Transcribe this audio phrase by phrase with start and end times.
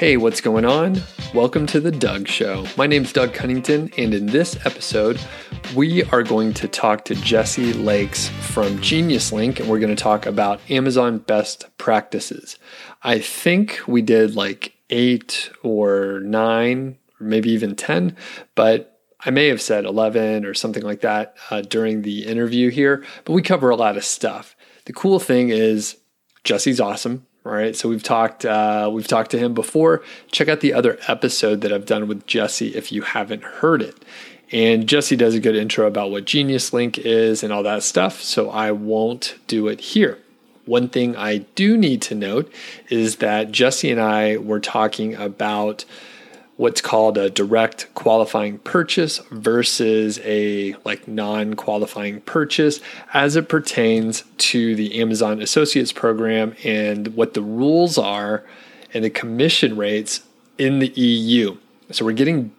[0.00, 0.98] Hey, what's going on?
[1.34, 2.64] Welcome to The Doug Show.
[2.78, 5.20] My name's Doug Cunnington, and in this episode,
[5.76, 10.02] we are going to talk to Jesse Lakes from Genius Link, and we're going to
[10.02, 12.56] talk about Amazon best practices.
[13.02, 18.16] I think we did like eight or nine, or maybe even 10,
[18.54, 23.04] but I may have said 11 or something like that uh, during the interview here,
[23.26, 24.56] but we cover a lot of stuff.
[24.86, 25.98] The cool thing is,
[26.42, 27.26] Jesse's awesome.
[27.42, 30.02] Right, so we've talked uh, we've talked to him before.
[30.30, 33.96] Check out the other episode that I've done with Jesse if you haven't heard it.
[34.52, 38.20] And Jesse does a good intro about what Genius Link is and all that stuff,
[38.20, 40.18] so I won't do it here.
[40.66, 42.52] One thing I do need to note
[42.90, 45.86] is that Jesse and I were talking about
[46.60, 52.80] what's called a direct qualifying purchase versus a like non-qualifying purchase
[53.14, 58.44] as it pertains to the Amazon Associates program and what the rules are
[58.92, 60.20] and the commission rates
[60.58, 61.56] in the EU.
[61.92, 62.52] So we're getting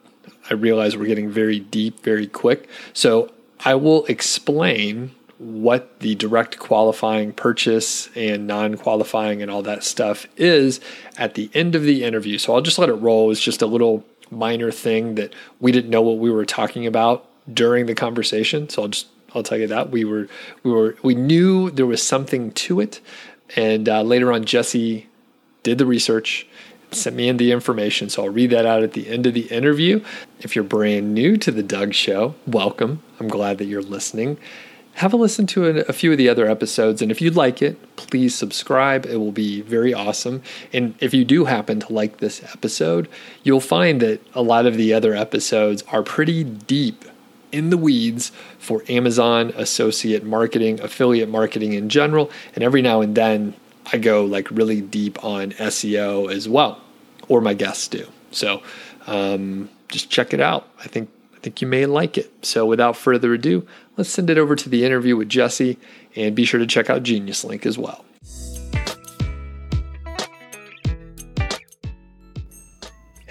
[0.50, 2.67] I realize we're getting very deep very quick.
[2.94, 5.11] So I will explain
[5.42, 10.80] what the direct qualifying purchase and non qualifying and all that stuff is
[11.17, 12.38] at the end of the interview.
[12.38, 13.31] So I'll just let it roll.
[13.31, 17.28] It's just a little minor thing that we didn't know what we were talking about
[17.52, 18.70] during the conversation.
[18.70, 20.28] So I'll just I'll tell you that we were
[20.61, 23.02] we were we knew there was something to it,
[23.55, 25.08] and uh, later on Jesse
[25.64, 26.45] did the research,
[26.92, 28.09] sent me in the information.
[28.09, 30.03] So I'll read that out at the end of the interview.
[30.42, 33.02] If you're brand new to the Doug Show, welcome.
[33.20, 34.38] I'm glad that you're listening
[34.95, 37.02] have a listen to a, few of the other episodes.
[37.02, 39.06] And if you'd like it, please subscribe.
[39.06, 40.44] It will be very awesome.
[40.73, 43.08] And if you do happen to like this episode,
[43.44, 47.06] you'll find that a lot of the other episodes are pretty deep
[47.52, 52.30] in the weeds for Amazon associate marketing, affiliate marketing in general.
[52.55, 53.55] And every now and then,
[53.92, 56.81] I go like really deep on SEO as well,
[57.28, 58.08] or my guests do.
[58.31, 58.61] So
[59.08, 60.67] um, just check it out.
[60.80, 62.31] I think I think you may like it.
[62.45, 63.66] So without further ado,
[63.98, 65.78] let's send it over to the interview with Jesse
[66.16, 68.06] and be sure to check out Genius Link as well.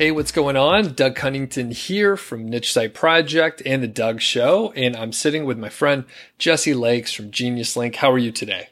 [0.00, 0.94] Hey, what's going on?
[0.94, 5.58] Doug Cunnington here from Niche Site Project and the Doug Show, and I'm sitting with
[5.58, 6.06] my friend
[6.38, 7.96] Jesse Lakes from Genius Link.
[7.96, 8.70] How are you today?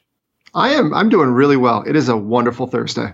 [0.54, 0.94] I am.
[0.94, 1.84] I'm doing really well.
[1.86, 3.12] It is a wonderful Thursday.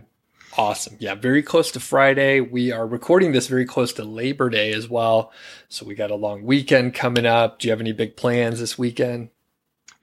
[0.57, 0.97] Awesome.
[1.01, 2.41] Yeah, very close to Friday.
[2.41, 5.33] We are recording this very close to Labor Day as well.
[5.69, 7.59] So we got a long weekend coming up.
[7.59, 9.31] Do you have any big plans this weekend?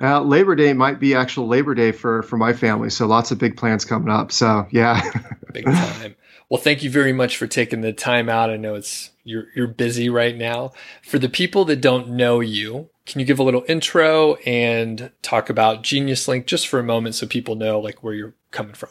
[0.02, 3.38] Uh, Labor Day might be actual Labor Day for for my family, so lots of
[3.38, 4.32] big plans coming up.
[4.32, 5.02] So yeah,
[5.54, 6.16] big time.
[6.50, 8.50] Well, thank you very much for taking the time out.
[8.50, 10.72] I know it's you're you're busy right now.
[11.04, 15.50] For the people that don't know you, can you give a little intro and talk
[15.50, 18.90] about Genius Link just for a moment, so people know like where you're coming from?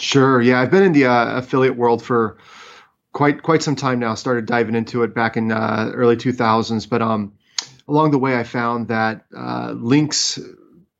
[0.00, 0.40] Sure.
[0.40, 2.38] Yeah, I've been in the uh, affiliate world for
[3.12, 4.14] quite quite some time now.
[4.14, 7.32] Started diving into it back in uh, early 2000s, but um,
[7.88, 10.38] along the way, I found that uh, links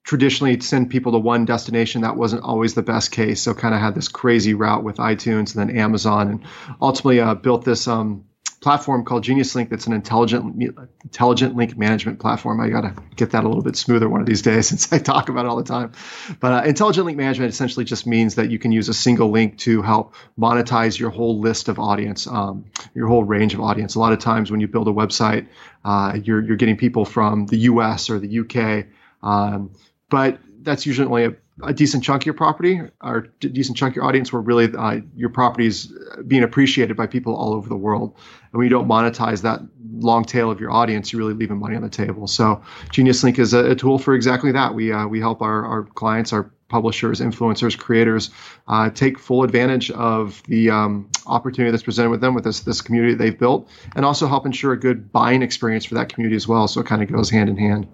[0.03, 2.01] traditionally send people to one destination.
[2.01, 3.43] That wasn't always the best case.
[3.43, 6.45] So, kind of had this crazy route with iTunes and then Amazon, and
[6.81, 8.25] ultimately uh, built this um,
[8.61, 10.61] platform called Genius Link that's an intelligent
[11.05, 12.61] intelligent link management platform.
[12.61, 14.99] I got to get that a little bit smoother one of these days since I
[14.99, 15.93] talk about it all the time.
[16.41, 19.59] But uh, intelligent link management essentially just means that you can use a single link
[19.59, 22.65] to help monetize your whole list of audience, um,
[22.95, 23.95] your whole range of audience.
[23.95, 25.47] A lot of times when you build a website,
[25.85, 28.11] uh, you're you're getting people from the U.S.
[28.11, 28.87] or the UK,
[29.23, 29.71] um,
[30.11, 33.97] but that's usually only a a decent chunk of your property or decent chunk of
[33.97, 35.93] your audience where really uh, your property is
[36.27, 38.15] being appreciated by people all over the world.
[38.53, 39.61] And when you don't monetize that
[39.93, 42.27] long tail of your audience, you're really leaving money on the table.
[42.27, 44.75] So Genius Link is a, a tool for exactly that.
[44.75, 48.31] We, uh, we help our, our clients, our publishers, influencers, creators
[48.69, 52.81] uh, take full advantage of the um, opportunity that's presented with them with this, this
[52.81, 56.47] community they've built and also help ensure a good buying experience for that community as
[56.47, 56.69] well.
[56.69, 57.89] So it kind of goes hand in hand.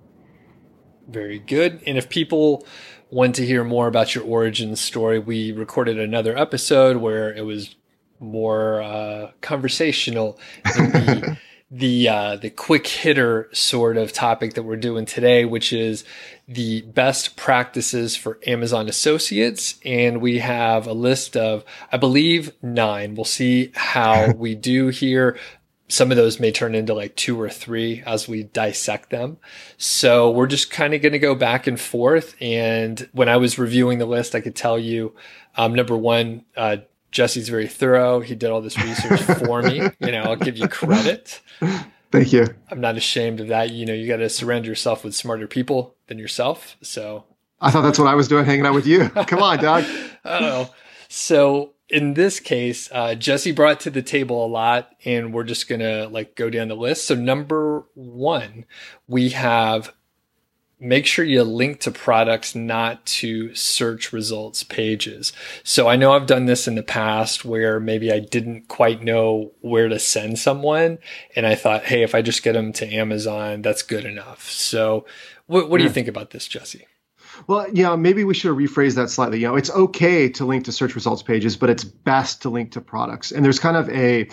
[1.08, 1.82] Very good.
[1.86, 2.66] And if people
[3.14, 7.76] want to hear more about your origin story, we recorded another episode where it was
[8.18, 10.36] more uh, conversational.
[10.64, 11.38] the
[11.70, 16.04] the uh, the quick hitter sort of topic that we're doing today, which is
[16.48, 23.14] the best practices for Amazon associates, and we have a list of I believe nine.
[23.14, 25.38] We'll see how we do here
[25.88, 29.36] some of those may turn into like two or three as we dissect them.
[29.76, 32.34] So we're just kind of going to go back and forth.
[32.40, 35.14] And when I was reviewing the list, I could tell you,
[35.56, 36.78] um, number one, uh,
[37.10, 38.20] Jesse's very thorough.
[38.20, 39.82] He did all this research for me.
[40.00, 41.40] You know, I'll give you credit.
[42.10, 42.46] Thank you.
[42.70, 43.70] I'm not ashamed of that.
[43.70, 46.76] You know, you got to surround yourself with smarter people than yourself.
[46.82, 47.24] So
[47.60, 49.08] I thought that's what I was doing hanging out with you.
[49.26, 49.84] Come on, Doug.
[50.24, 50.74] oh,
[51.08, 55.68] so in this case, uh, Jesse brought to the table a lot, and we're just
[55.68, 57.06] gonna like go down the list.
[57.06, 58.64] So number one,
[59.06, 59.94] we have
[60.80, 65.32] make sure you link to products, not to search results pages.
[65.62, 69.52] So I know I've done this in the past where maybe I didn't quite know
[69.60, 70.98] where to send someone.
[71.36, 74.50] And I thought, hey, if I just get them to Amazon, that's good enough.
[74.50, 75.06] So
[75.46, 76.86] what, what do you think about this, Jesse?
[77.46, 79.40] Well, yeah, maybe we should rephrase that slightly.
[79.40, 82.72] You know, it's okay to link to search results pages, but it's best to link
[82.72, 83.32] to products.
[83.32, 84.28] And there's kind of a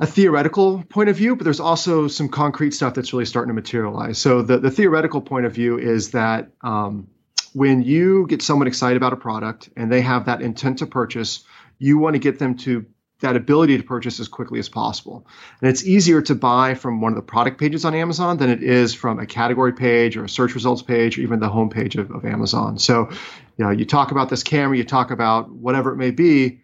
[0.00, 3.54] a theoretical point of view, but there's also some concrete stuff that's really starting to
[3.54, 4.18] materialize.
[4.18, 7.06] So the, the theoretical point of view is that um,
[7.52, 11.44] when you get someone excited about a product and they have that intent to purchase,
[11.78, 12.84] you want to get them to
[13.20, 15.26] that ability to purchase as quickly as possible.
[15.60, 18.62] And it's easier to buy from one of the product pages on Amazon than it
[18.62, 22.10] is from a category page or a search results page or even the homepage of,
[22.10, 22.78] of Amazon.
[22.78, 23.08] So,
[23.56, 26.60] you know, you talk about this camera, you talk about whatever it may be,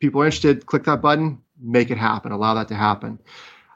[0.00, 3.18] people are interested, click that button, make it happen, allow that to happen.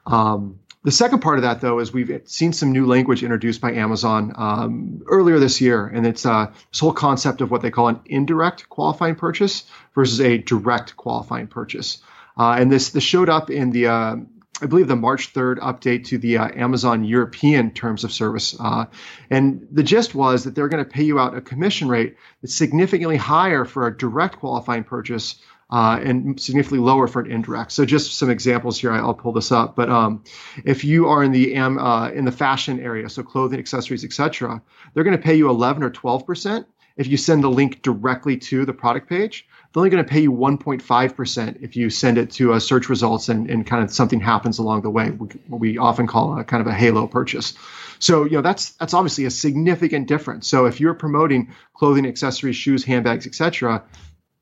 [0.07, 3.73] Um, the second part of that, though, is we've seen some new language introduced by
[3.73, 7.89] Amazon um, earlier this year, and it's uh, this whole concept of what they call
[7.89, 9.65] an indirect qualifying purchase
[9.97, 11.99] versus a direct qualifying purchase.
[12.39, 14.15] Uh, and this this showed up in the uh,
[14.63, 18.55] I believe the March 3rd update to the uh, Amazon European terms of service.
[18.59, 18.85] Uh,
[19.29, 22.55] and the gist was that they're going to pay you out a commission rate that's
[22.55, 25.35] significantly higher for a direct qualifying purchase
[25.71, 27.73] uh, and significantly lower for an indirect.
[27.73, 28.93] So just some examples here.
[28.93, 29.75] I'll pull this up.
[29.75, 30.23] But um,
[30.65, 34.63] if you are in the uh, in the fashion area, so clothing, accessories, etc.,
[34.95, 36.67] they're going to pay you 11 or 12 percent
[36.97, 39.47] if you send the link directly to the product page.
[39.73, 42.89] They're only going to pay you 1.5 percent if you send it to a search
[42.89, 45.09] results and, and kind of something happens along the way.
[45.09, 47.55] What we often call a kind of a halo purchase.
[47.99, 50.47] So you know that's that's obviously a significant difference.
[50.47, 53.83] So if you're promoting clothing, accessories, shoes, handbags, etc.,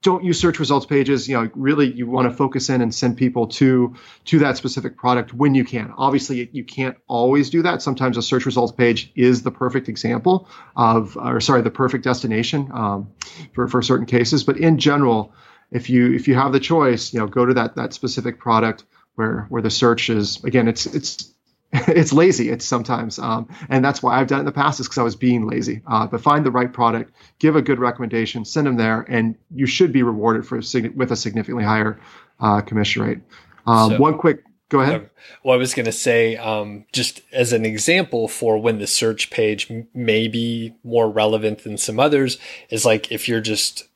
[0.04, 3.16] don't use search results pages you know really you want to focus in and send
[3.16, 3.96] people to
[4.26, 5.92] to that specific product when you can.
[5.96, 7.82] Obviously you can't always do that.
[7.82, 12.70] Sometimes a search results page is the perfect example of or sorry the perfect destination
[12.72, 13.10] um,
[13.54, 14.44] for for certain cases.
[14.44, 15.32] But in general
[15.72, 18.84] if you if you have the choice you know go to that that specific product
[19.14, 20.44] where where the search is.
[20.44, 21.33] Again it's it's
[21.88, 22.50] it's lazy.
[22.50, 25.02] It's sometimes, um, and that's why I've done it in the past is because I
[25.02, 25.82] was being lazy.
[25.88, 29.66] Uh, but find the right product, give a good recommendation, send them there, and you
[29.66, 30.58] should be rewarded for
[30.94, 31.98] with a significantly higher
[32.38, 33.18] uh, commission rate.
[33.66, 35.10] Um, so, one quick, go ahead.
[35.42, 39.30] Well, I was going to say, um, just as an example for when the search
[39.30, 42.38] page may be more relevant than some others,
[42.70, 43.88] is like if you're just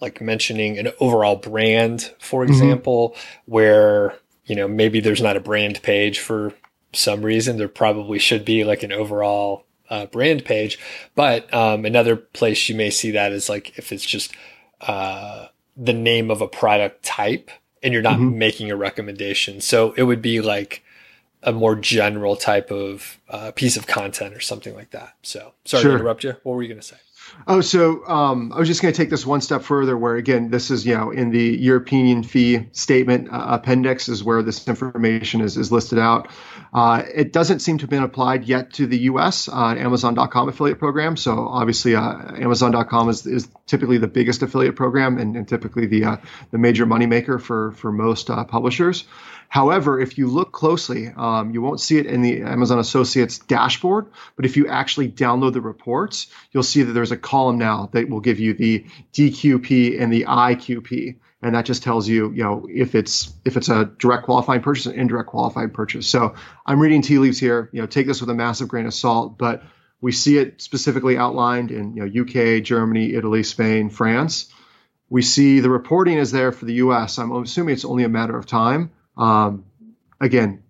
[0.00, 2.52] like mentioning an overall brand, for mm-hmm.
[2.52, 3.52] example, mm-hmm.
[3.52, 6.52] where you know maybe there's not a brand page for
[6.92, 7.56] some reason.
[7.56, 10.78] There probably should be like an overall uh, brand page.
[11.14, 14.32] But um, another place you may see that is like if it's just
[14.80, 17.50] uh, the name of a product type
[17.82, 18.38] and you're not mm-hmm.
[18.38, 19.60] making a recommendation.
[19.60, 20.82] So it would be like
[21.42, 25.14] a more general type of uh, piece of content or something like that.
[25.22, 25.90] So sorry sure.
[25.92, 26.36] to interrupt you.
[26.42, 26.96] What were you going to say?
[27.46, 29.96] Oh, so um, I was just going to take this one step further.
[29.98, 34.42] Where again, this is you know in the European fee statement uh, appendix is where
[34.42, 36.28] this information is is listed out.
[36.72, 39.48] Uh, it doesn't seem to have been applied yet to the U.S.
[39.48, 41.16] Uh, Amazon.com affiliate program.
[41.16, 46.04] So obviously, uh, Amazon.com is, is typically the biggest affiliate program and, and typically the
[46.04, 46.16] uh,
[46.52, 49.04] the major moneymaker for for most uh, publishers.
[49.52, 54.06] However, if you look closely, um, you won't see it in the Amazon Associates dashboard.
[54.34, 58.08] But if you actually download the reports, you'll see that there's a column now that
[58.08, 62.66] will give you the DQP and the IQP and that just tells you, you know,
[62.70, 66.06] if it's if it's a direct qualifying purchase, an indirect qualifying purchase.
[66.06, 67.68] So I'm reading tea leaves here.
[67.74, 69.64] You know, take this with a massive grain of salt, but
[70.00, 74.50] we see it specifically outlined in you know UK, Germany, Italy, Spain, France.
[75.10, 77.18] We see the reporting is there for the U.S.
[77.18, 79.64] I'm assuming it's only a matter of time um,
[80.20, 80.62] again,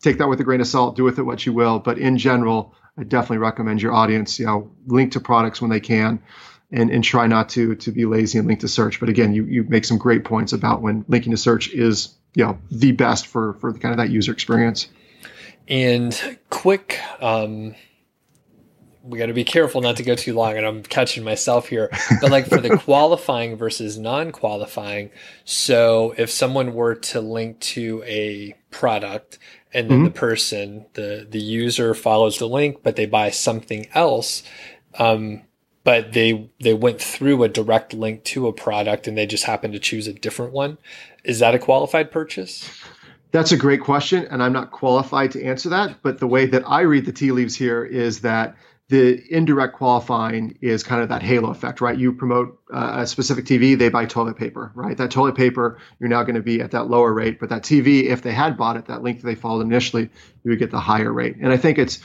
[0.00, 0.96] take that with a grain of salt.
[0.96, 1.78] Do with it what you will.
[1.78, 5.80] But in general, I definitely recommend your audience, you know, link to products when they
[5.80, 6.22] can,
[6.70, 9.00] and and try not to to be lazy and link to search.
[9.00, 12.44] But again, you you make some great points about when linking to search is you
[12.44, 14.88] know the best for for the kind of that user experience.
[15.66, 17.00] And quick.
[17.20, 17.74] Um
[19.04, 21.90] we got to be careful not to go too long and i'm catching myself here
[22.20, 25.10] but like for the qualifying versus non-qualifying
[25.44, 29.38] so if someone were to link to a product
[29.72, 30.04] and then mm-hmm.
[30.06, 34.42] the person the the user follows the link but they buy something else
[34.98, 35.42] um,
[35.82, 39.74] but they they went through a direct link to a product and they just happened
[39.74, 40.78] to choose a different one
[41.24, 42.80] is that a qualified purchase
[43.32, 46.62] that's a great question and i'm not qualified to answer that but the way that
[46.66, 48.56] i read the tea leaves here is that
[48.94, 51.98] the indirect qualifying is kind of that halo effect, right?
[51.98, 54.96] You promote uh, a specific TV, they buy toilet paper, right?
[54.96, 58.04] That toilet paper, you're now going to be at that lower rate, but that TV,
[58.04, 60.08] if they had bought it, that link that they followed initially,
[60.44, 61.34] you would get the higher rate.
[61.40, 61.98] And I think it's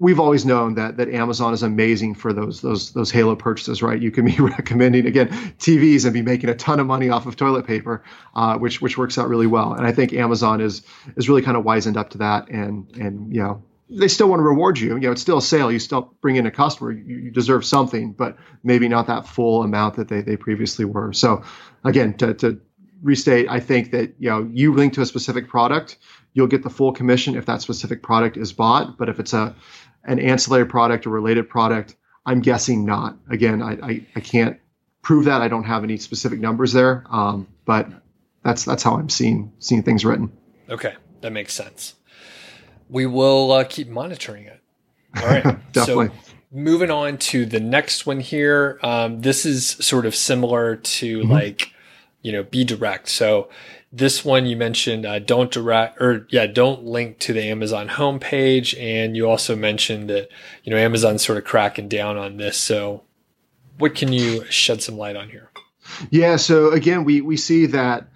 [0.00, 4.00] we've always known that that Amazon is amazing for those those those halo purchases, right?
[4.02, 7.36] You can be recommending again TVs and be making a ton of money off of
[7.36, 8.02] toilet paper,
[8.34, 9.72] uh, which which works out really well.
[9.72, 10.82] And I think Amazon is
[11.14, 14.40] is really kind of wizened up to that, and and you know they still want
[14.40, 14.94] to reward you.
[14.94, 15.72] You know, it's still a sale.
[15.72, 16.92] You still bring in a customer.
[16.92, 21.12] You, you deserve something, but maybe not that full amount that they they previously were.
[21.12, 21.42] So
[21.84, 22.60] again, to to
[23.02, 25.96] restate, I think that you know you link to a specific product
[26.38, 28.96] you'll get the full commission if that specific product is bought.
[28.96, 29.56] But if it's a
[30.04, 31.96] an ancillary product or related product?
[32.24, 33.16] I'm guessing not.
[33.28, 34.58] Again, I, I, I can't
[35.02, 35.42] prove that.
[35.42, 37.88] I don't have any specific numbers there, um, but
[38.44, 40.32] that's that's how I'm seeing seeing things written.
[40.68, 41.94] Okay, that makes sense.
[42.88, 44.60] We will uh, keep monitoring it.
[45.16, 45.42] All right,
[45.72, 46.08] definitely.
[46.08, 46.12] So
[46.50, 48.78] moving on to the next one here.
[48.82, 51.30] Um, this is sort of similar to mm-hmm.
[51.30, 51.72] like
[52.22, 53.08] you know be direct.
[53.08, 53.48] So
[53.92, 58.78] this one you mentioned uh, don't direct or yeah don't link to the Amazon homepage,
[58.80, 60.28] and you also mentioned that
[60.64, 62.56] you know Amazon's sort of cracking down on this.
[62.56, 63.02] So,
[63.78, 65.50] what can you shed some light on here?
[66.10, 66.36] Yeah.
[66.36, 68.08] So again, we we see that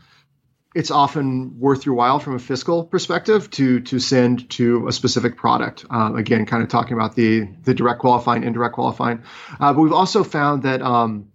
[0.74, 5.36] it's often worth your while from a fiscal perspective to to send to a specific
[5.36, 5.84] product.
[5.90, 9.22] Um, again, kind of talking about the the direct qualifying, indirect qualifying,
[9.60, 10.82] uh, but we've also found that.
[10.82, 11.28] Um,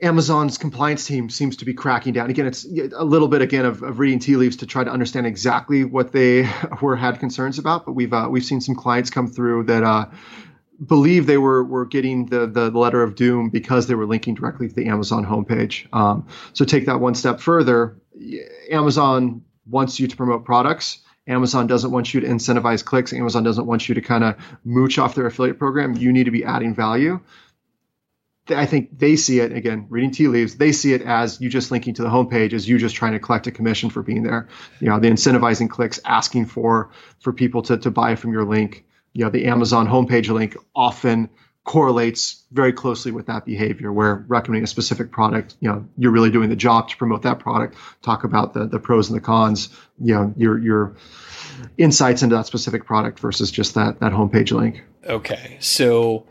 [0.00, 2.28] Amazon's compliance team seems to be cracking down.
[2.28, 5.28] Again, it's a little bit again of, of, reading tea leaves to try to understand
[5.28, 6.50] exactly what they
[6.82, 7.86] were had concerns about.
[7.86, 10.06] But we've uh, we've seen some clients come through that uh,
[10.84, 14.68] believe they were were getting the, the letter of doom because they were linking directly
[14.68, 15.86] to the Amazon homepage.
[15.92, 17.96] Um, so take that one step further.
[18.70, 20.98] Amazon wants you to promote products.
[21.26, 23.12] Amazon doesn't want you to incentivize clicks.
[23.12, 25.94] Amazon doesn't want you to kind of mooch off their affiliate program.
[25.94, 27.20] You need to be adding value.
[28.48, 30.56] I think they see it again, reading tea leaves.
[30.56, 33.20] They see it as you just linking to the homepage, as you just trying to
[33.20, 34.48] collect a commission for being there.
[34.80, 38.84] You know, the incentivizing clicks, asking for for people to to buy from your link.
[39.12, 41.30] You know, the Amazon homepage link often
[41.64, 46.30] correlates very closely with that behavior where recommending a specific product you know you're really
[46.30, 49.68] doing the job to promote that product talk about the the pros and the cons
[50.00, 50.96] you know your your
[51.78, 56.26] insights into that specific product versus just that that homepage link okay so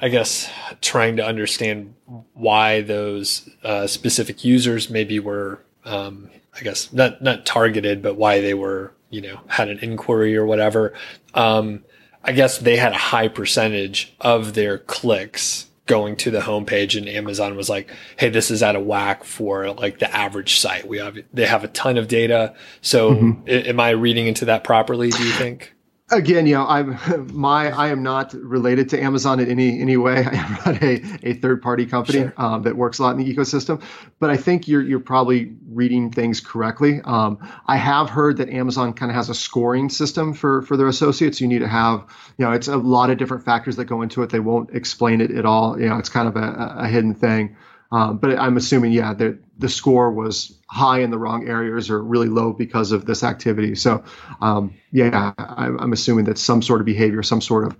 [0.00, 0.50] I guess
[0.80, 1.94] trying to understand
[2.34, 8.40] why those uh, specific users maybe were, um, I guess not not targeted, but why
[8.40, 10.94] they were, you know, had an inquiry or whatever.
[11.34, 11.84] Um,
[12.28, 17.08] I guess they had a high percentage of their clicks going to the homepage, and
[17.08, 20.86] Amazon was like, "Hey, this is out of whack for like the average site.
[20.86, 22.54] We have they have a ton of data.
[22.82, 23.48] So, mm-hmm.
[23.48, 25.08] am I reading into that properly?
[25.08, 25.74] Do you think?"
[26.10, 26.98] Again, you know, I'm
[27.32, 30.24] my I am not related to Amazon in any any way.
[30.30, 32.34] I run a, a third party company sure.
[32.36, 33.82] um, that works a lot in the ecosystem,
[34.18, 37.00] but I think you're you're probably reading things correctly.
[37.04, 40.88] Um, I have heard that Amazon kind of has a scoring system for for their
[40.88, 41.40] associates.
[41.40, 42.04] You need to have,
[42.36, 44.30] you know, it's a lot of different factors that go into it.
[44.30, 45.80] They won't explain it at all.
[45.80, 47.56] You know, it's kind of a, a hidden thing.
[47.90, 52.02] Um, but I'm assuming, yeah, that the score was high in the wrong areas or
[52.02, 53.74] really low because of this activity.
[53.74, 54.04] So,
[54.42, 57.76] um, yeah, I'm, I'm, assuming that some sort of behavior, some sort of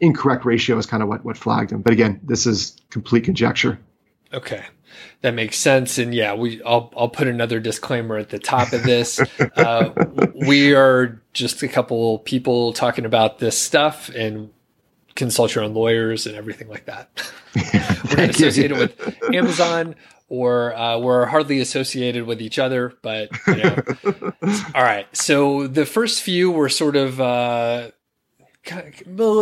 [0.00, 1.82] incorrect ratio is kind of what, what flagged him.
[1.82, 3.78] But again, this is complete conjecture.
[4.32, 4.64] Okay.
[5.20, 5.98] That makes sense.
[5.98, 9.20] And yeah, we I'll I'll put another disclaimer at the top of this.
[9.56, 9.90] uh,
[10.46, 14.50] we are just a couple people talking about this stuff and
[15.14, 17.32] consult your own lawyers and everything like that.
[18.10, 19.94] we're not associated with Amazon
[20.28, 23.76] or uh, we're hardly associated with each other, but you know.
[24.74, 25.06] all right.
[25.14, 27.90] So the first few were sort of uh,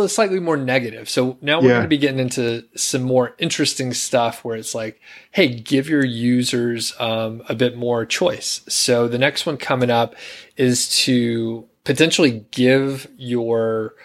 [0.07, 1.09] slightly more negative.
[1.09, 1.73] So now we're yeah.
[1.75, 4.99] going to be getting into some more interesting stuff where it's like,
[5.31, 8.61] hey, give your users um, a bit more choice.
[8.67, 10.15] So the next one coming up
[10.57, 13.95] is to potentially give your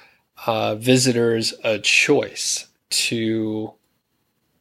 [0.46, 3.72] uh, visitors a choice to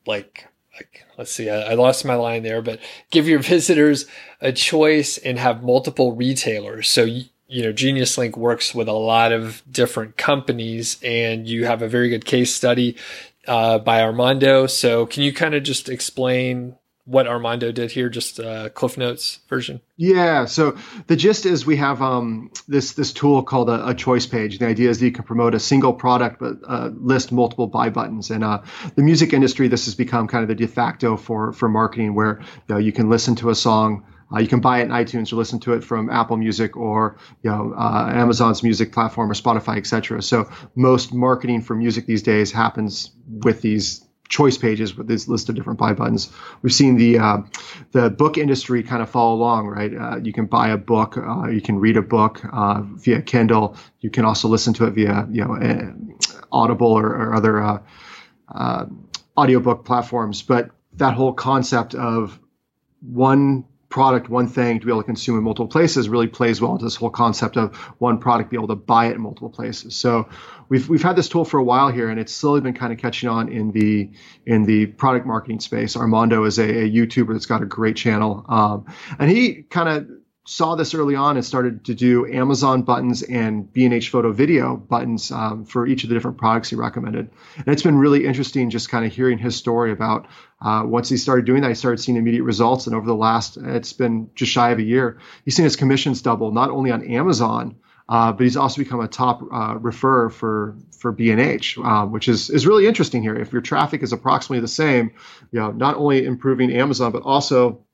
[0.06, 2.80] like, like let's see I, I, lost my line there but
[3.12, 4.06] give your visitors
[4.42, 6.89] a choice and have multiple retailers.
[6.89, 7.25] So you,
[7.63, 12.10] know genius link works with a lot of different companies and you have a very
[12.10, 12.98] good case study
[13.48, 14.65] uh, by armando.
[14.65, 16.75] So can you kind of just explain
[17.06, 19.80] what Armando did here, just uh, Cliff Notes version?
[19.96, 20.46] Yeah.
[20.46, 24.58] So the gist is we have um, this this tool called a, a, choice page.
[24.58, 27.90] The idea is that you can promote a single product but uh, list multiple buy
[27.90, 28.32] buttons.
[28.32, 28.64] And uh,
[28.96, 32.40] the music industry, this has become kind of the de facto for for marketing, where
[32.68, 35.32] you know you can listen to a song Uh, you can buy it in iTunes
[35.32, 39.36] or listen to it from Apple Music or you know uh, Amazon's music platform or
[39.36, 40.22] Spotify, etc.
[40.22, 45.50] So most marketing for music these days happens with these choice pages with this list
[45.50, 46.32] of different buy buttons.
[46.62, 47.38] We've seen the uh,
[47.91, 49.94] the book industry kind of follow along, right?
[49.96, 53.77] Uh, you can buy a book, uh, you can read a book uh, via Kindle.
[54.00, 55.94] You can also listen to it via you know
[56.51, 57.79] Audible or, or other uh,
[58.53, 58.86] uh,
[59.38, 60.41] audiobook platforms.
[60.41, 62.39] But that whole concept of
[63.01, 63.65] one
[63.96, 66.84] product, one thing to be able to consume in multiple places really plays well into
[66.84, 69.96] this whole concept of one product be able to buy it in multiple places.
[69.96, 70.28] So
[70.68, 73.00] we've we've had this tool for a while here, and it's slowly been kind of
[73.00, 74.12] catching on in the
[74.46, 75.96] in the product marketing space.
[75.96, 78.86] Armando is a, a YouTuber that's got a great channel, um,
[79.18, 80.10] and he kind of
[80.48, 85.32] saw this early on and started to do Amazon buttons and B&H photo video buttons
[85.32, 87.32] um, for each of the different products he recommended.
[87.58, 90.28] And it's been really interesting just kind of hearing his story about
[90.62, 92.86] uh, once he started doing that, he started seeing immediate results.
[92.86, 96.22] And over the last, it's been just shy of a year, he's seen his commissions
[96.22, 97.75] double, not only on Amazon,
[98.08, 102.52] uh, but he's also become a top uh, referrer for for B&H, uh, which is
[102.52, 103.36] is really interesting here.
[103.36, 105.12] If your traffic is approximately the same,
[105.52, 107.85] you know, not only improving Amazon, but also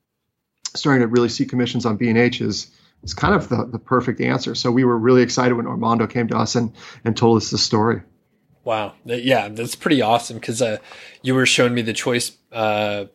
[0.74, 2.70] starting to really see commissions on B&H is
[3.02, 4.54] is kind of the, the perfect answer.
[4.54, 6.72] So we were really excited when Armando came to us and
[7.04, 8.02] and told us the story.
[8.64, 10.78] Wow, yeah, that's pretty awesome because uh,
[11.22, 13.06] you were showing me the choice uh,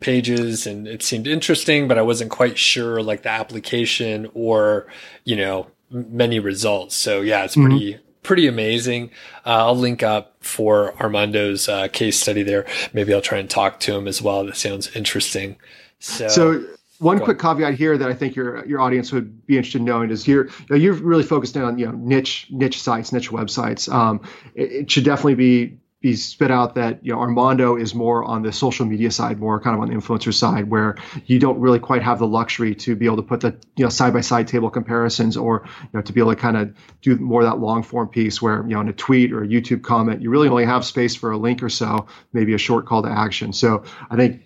[0.00, 4.86] pages and it seemed interesting, but I wasn't quite sure like the application or
[5.24, 6.96] you know many results.
[6.96, 7.94] So yeah, it's pretty.
[7.94, 9.10] Mm-hmm pretty amazing.
[9.44, 12.66] Uh, I'll link up for Armando's uh, case study there.
[12.92, 14.46] Maybe I'll try and talk to him as well.
[14.46, 15.56] That sounds interesting.
[16.02, 16.64] So, so
[16.98, 20.10] one quick caveat here that I think your your audience would be interested in knowing
[20.10, 23.92] is you're you're really focused on you know niche niche sites, niche websites.
[23.92, 24.20] Um,
[24.54, 28.42] it, it, should definitely be be spit out that you know Armando is more on
[28.42, 31.78] the social media side, more kind of on the influencer side, where you don't really
[31.78, 34.48] quite have the luxury to be able to put the you know side by side
[34.48, 37.58] table comparisons, or you know to be able to kind of do more of that
[37.58, 40.48] long form piece where you know in a tweet or a YouTube comment, you really
[40.48, 43.52] only have space for a link or so, maybe a short call to action.
[43.52, 44.42] So I think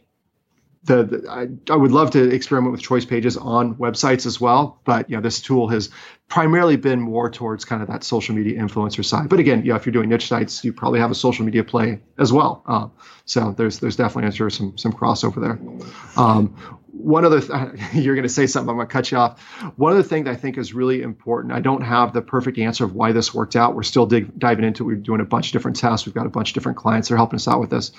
[0.86, 4.80] the, the I, I, would love to experiment with choice pages on websites as well,
[4.84, 5.90] but you know this tool has
[6.28, 9.28] primarily been more towards kind of that social media influencer side.
[9.28, 12.00] But again, know, if you're doing niche sites, you probably have a social media play
[12.18, 12.62] as well.
[12.66, 12.88] Uh,
[13.25, 16.22] so there's there's definitely I'm sure some some crossover there.
[16.22, 16.56] Um,
[16.96, 19.40] one other th- you're going to say something i'm going to cut you off
[19.76, 22.84] one other thing that i think is really important i don't have the perfect answer
[22.84, 25.49] of why this worked out we're still dig- diving into it we're doing a bunch
[25.49, 27.60] of different tests we've got a bunch of different clients that are helping us out
[27.60, 27.92] with this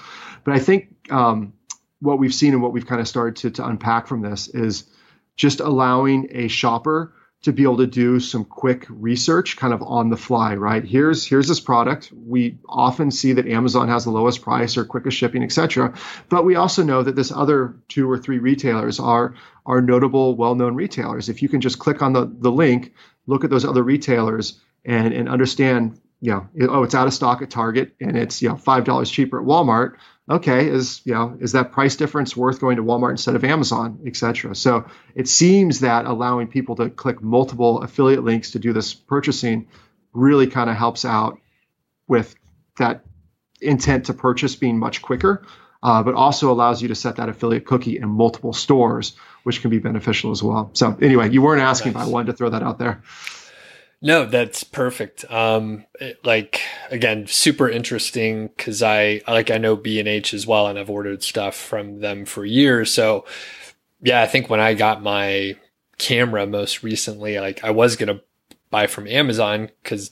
[0.43, 1.53] but i think um,
[1.99, 4.85] what we've seen and what we've kind of started to, to unpack from this is
[5.35, 10.09] just allowing a shopper to be able to do some quick research kind of on
[10.09, 10.83] the fly right?
[10.83, 12.11] Here's here's this product.
[12.11, 15.93] We often see that amazon has the lowest price or quickest shipping etc
[16.29, 20.75] but we also know that this other two or three retailers are are notable well-known
[20.75, 21.29] retailers.
[21.29, 22.93] If you can just click on the, the link
[23.27, 27.41] look at those other retailers and and understand you know oh it's out of stock
[27.41, 29.97] at target and it's you know five dollars cheaper at walmart
[30.29, 33.99] okay, is you know, is that price difference worth going to Walmart instead of Amazon,
[34.05, 34.55] et cetera?
[34.55, 39.67] So it seems that allowing people to click multiple affiliate links to do this purchasing
[40.13, 41.39] really kind of helps out
[42.07, 42.35] with
[42.77, 43.05] that
[43.61, 45.45] intent to purchase being much quicker,
[45.81, 49.69] uh, but also allows you to set that affiliate cookie in multiple stores, which can
[49.69, 50.71] be beneficial as well.
[50.73, 52.03] So anyway, you weren't asking, nice.
[52.03, 53.01] but I wanted to throw that out there.
[54.01, 55.29] No, that's perfect.
[55.31, 60.45] Um, it, like again, super interesting because I like I know B and H as
[60.45, 62.93] well, and I've ordered stuff from them for years.
[62.93, 63.25] So
[64.01, 65.55] yeah, I think when I got my
[65.97, 68.21] camera most recently, like I was gonna
[68.69, 70.11] buy from Amazon because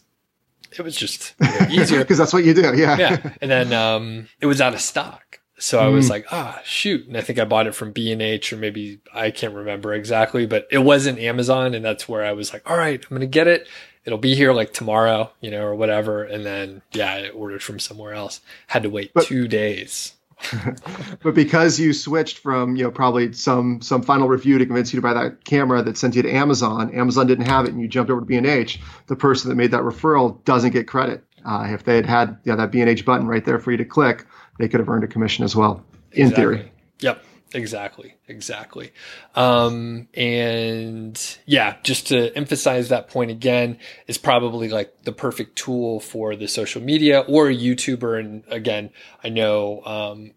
[0.72, 2.76] it was just you know, easier because that's what you do.
[2.76, 3.34] Yeah, yeah.
[3.40, 6.10] And then um, it was out of stock, so I was mm.
[6.10, 7.08] like, ah, shoot.
[7.08, 9.94] And I think I bought it from B and H or maybe I can't remember
[9.94, 11.74] exactly, but it wasn't Amazon.
[11.74, 13.68] And that's where I was like, all right, I'm going to get it.
[14.04, 16.24] It'll be here like tomorrow, you know, or whatever.
[16.24, 18.42] And then, yeah, I ordered from somewhere else.
[18.68, 20.14] Had to wait but, two days.
[21.24, 24.98] but because you switched from, you know, probably some, some final review to convince you
[24.98, 27.88] to buy that camera that sent you to Amazon, Amazon didn't have it and you
[27.88, 31.24] jumped over to B and H, the person that made that referral doesn't get credit.
[31.46, 33.72] Uh, if they had had you know, that B and H button right there for
[33.72, 34.26] you to click,
[34.58, 36.44] they could have earned a commission as well, in exactly.
[36.44, 36.72] theory.
[37.00, 37.24] Yep.
[37.54, 38.16] Exactly.
[38.28, 38.92] Exactly.
[39.34, 46.02] Um, and yeah, just to emphasize that point again, is probably like the perfect tool
[46.02, 48.20] for the social media or a YouTuber.
[48.20, 48.90] And again,
[49.24, 50.32] I know, um,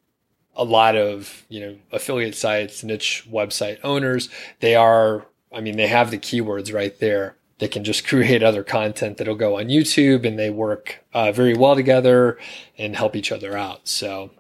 [0.55, 4.29] a lot of, you know, affiliate sites, niche website owners,
[4.61, 7.37] they are, I mean, they have the keywords right there.
[7.59, 11.55] They can just create other content that'll go on YouTube and they work uh, very
[11.55, 12.39] well together
[12.77, 13.89] and help each other out.
[13.89, 14.31] So,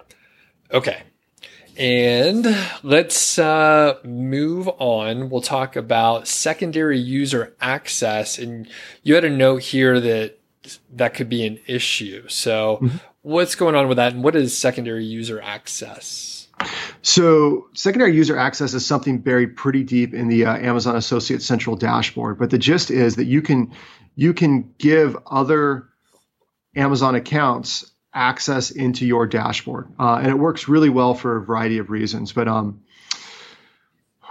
[0.72, 1.02] okay.
[1.76, 2.44] And
[2.82, 5.30] let's uh, move on.
[5.30, 8.36] We'll talk about secondary user access.
[8.36, 8.68] And
[9.04, 10.38] you had a note here that
[10.92, 12.26] that could be an issue.
[12.28, 12.96] So, mm-hmm.
[13.22, 14.12] what's going on with that?
[14.12, 16.37] And what is secondary user access?
[17.02, 21.76] So, secondary user access is something buried pretty deep in the uh, Amazon Associate Central
[21.76, 22.38] dashboard.
[22.38, 23.72] But the gist is that you can
[24.16, 25.88] you can give other
[26.74, 29.88] Amazon accounts access into your dashboard.
[29.98, 32.32] Uh, and it works really well for a variety of reasons.
[32.32, 32.82] But um,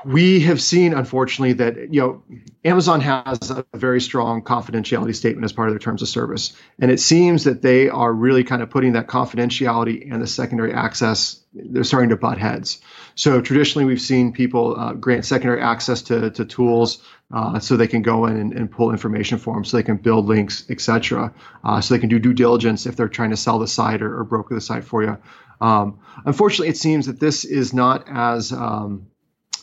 [0.05, 2.23] we have seen, unfortunately, that you know
[2.63, 6.91] Amazon has a very strong confidentiality statement as part of their terms of service, and
[6.91, 11.41] it seems that they are really kind of putting that confidentiality and the secondary access.
[11.53, 12.79] They're starting to butt heads.
[13.15, 17.01] So traditionally, we've seen people uh, grant secondary access to, to tools
[17.33, 19.97] uh, so they can go in and, and, pull information for them, so they can
[19.97, 21.33] build links, etc.
[21.63, 24.19] Uh, so they can do due diligence if they're trying to sell the site or,
[24.19, 25.17] or broker the site for you.
[25.59, 29.07] Um, unfortunately, it seems that this is not as um,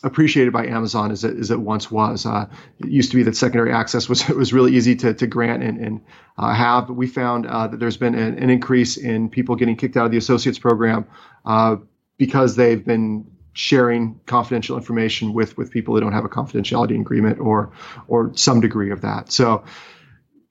[0.04, 2.26] appreciated by Amazon as it, as it once was.
[2.26, 2.46] Uh,
[2.78, 5.78] it used to be that secondary access was was really easy to, to grant and,
[5.78, 6.00] and
[6.38, 9.76] uh, have, but we found uh, that there's been an, an, increase in people getting
[9.76, 11.06] kicked out of the associates program
[11.44, 11.76] uh,
[12.16, 17.40] because they've been sharing confidential information with with people that don't have a confidentiality agreement
[17.40, 17.72] or
[18.06, 19.32] or some degree of that.
[19.32, 19.64] So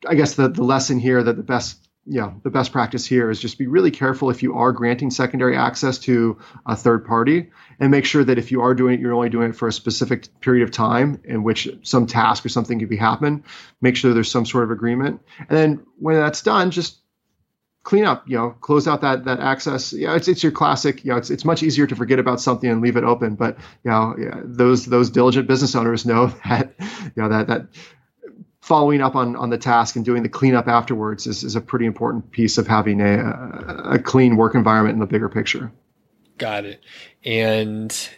[0.08, 3.40] I guess the the lesson here that the best yeah, the best practice here is
[3.40, 7.92] just be really careful if you are granting secondary access to a third party and
[7.92, 10.28] make sure that if you are doing it, you're only doing it for a specific
[10.42, 13.44] period of time in which some task or something could be happening.
[13.80, 15.22] Make sure there's some sort of agreement.
[15.40, 17.00] And then when that's done, just
[17.84, 19.94] clean up, you know, close out that that access.
[19.94, 21.06] Yeah, it's it's your classic.
[21.06, 23.36] You know, it's it's much easier to forget about something and leave it open.
[23.36, 27.68] But you know, yeah, those those diligent business owners know that you know that that
[28.64, 31.86] following up on on the task and doing the cleanup afterwards is, is a pretty
[31.86, 35.70] important piece of having a a clean work environment in the bigger picture.
[36.38, 36.82] Got it.
[37.26, 38.10] And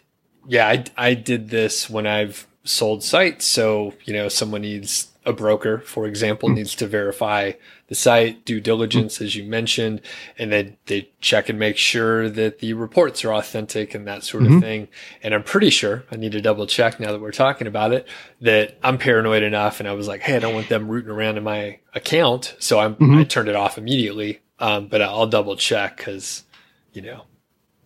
[0.47, 3.45] yeah, I I did this when I've sold sites.
[3.45, 6.57] So you know, someone needs a broker, for example, mm-hmm.
[6.57, 7.53] needs to verify
[7.87, 10.01] the site, due diligence, as you mentioned,
[10.37, 14.43] and then they check and make sure that the reports are authentic and that sort
[14.43, 14.55] mm-hmm.
[14.55, 14.87] of thing.
[15.21, 18.07] And I'm pretty sure I need to double check now that we're talking about it
[18.41, 19.79] that I'm paranoid enough.
[19.79, 22.55] And I was like, Hey, I don't want them rooting around in my account.
[22.59, 23.19] So I'm, mm-hmm.
[23.19, 24.41] I turned it off immediately.
[24.57, 26.43] Um, but I'll double check because,
[26.93, 27.23] you know,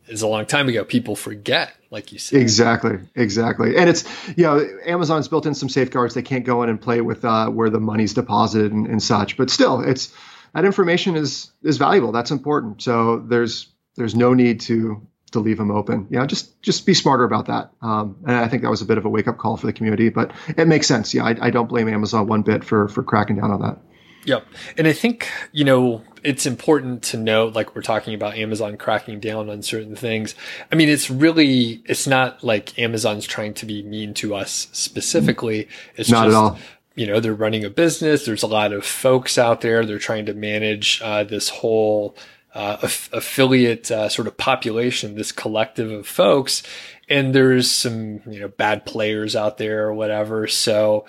[0.09, 0.83] is a long time ago.
[0.83, 2.41] People forget, like you said.
[2.41, 3.77] Exactly, exactly.
[3.77, 4.03] And it's
[4.35, 6.13] you know Amazon's built in some safeguards.
[6.13, 9.37] They can't go in and play with uh, where the money's deposited and, and, such.
[9.37, 10.13] But still, it's
[10.53, 12.11] that information is is valuable.
[12.11, 12.81] That's important.
[12.81, 16.07] So there's there's no need to to leave them open.
[16.09, 17.71] You know, just just be smarter about that.
[17.81, 19.73] Um, and I think that was a bit of a wake up call for the
[19.73, 20.09] community.
[20.09, 21.13] But it makes sense.
[21.13, 23.79] Yeah, I, I don't blame Amazon one bit for for cracking down on that.
[24.25, 24.45] Yep.
[24.77, 29.19] And I think, you know, it's important to note, like we're talking about Amazon cracking
[29.19, 30.35] down on certain things.
[30.71, 35.67] I mean, it's really, it's not like Amazon's trying to be mean to us specifically.
[35.95, 36.59] It's not just, at all.
[36.95, 38.25] You know, they're running a business.
[38.25, 39.85] There's a lot of folks out there.
[39.85, 42.15] They're trying to manage uh, this whole
[42.53, 46.63] uh, aff- affiliate uh, sort of population, this collective of folks.
[47.07, 50.47] And there's some, you know, bad players out there or whatever.
[50.47, 51.05] So,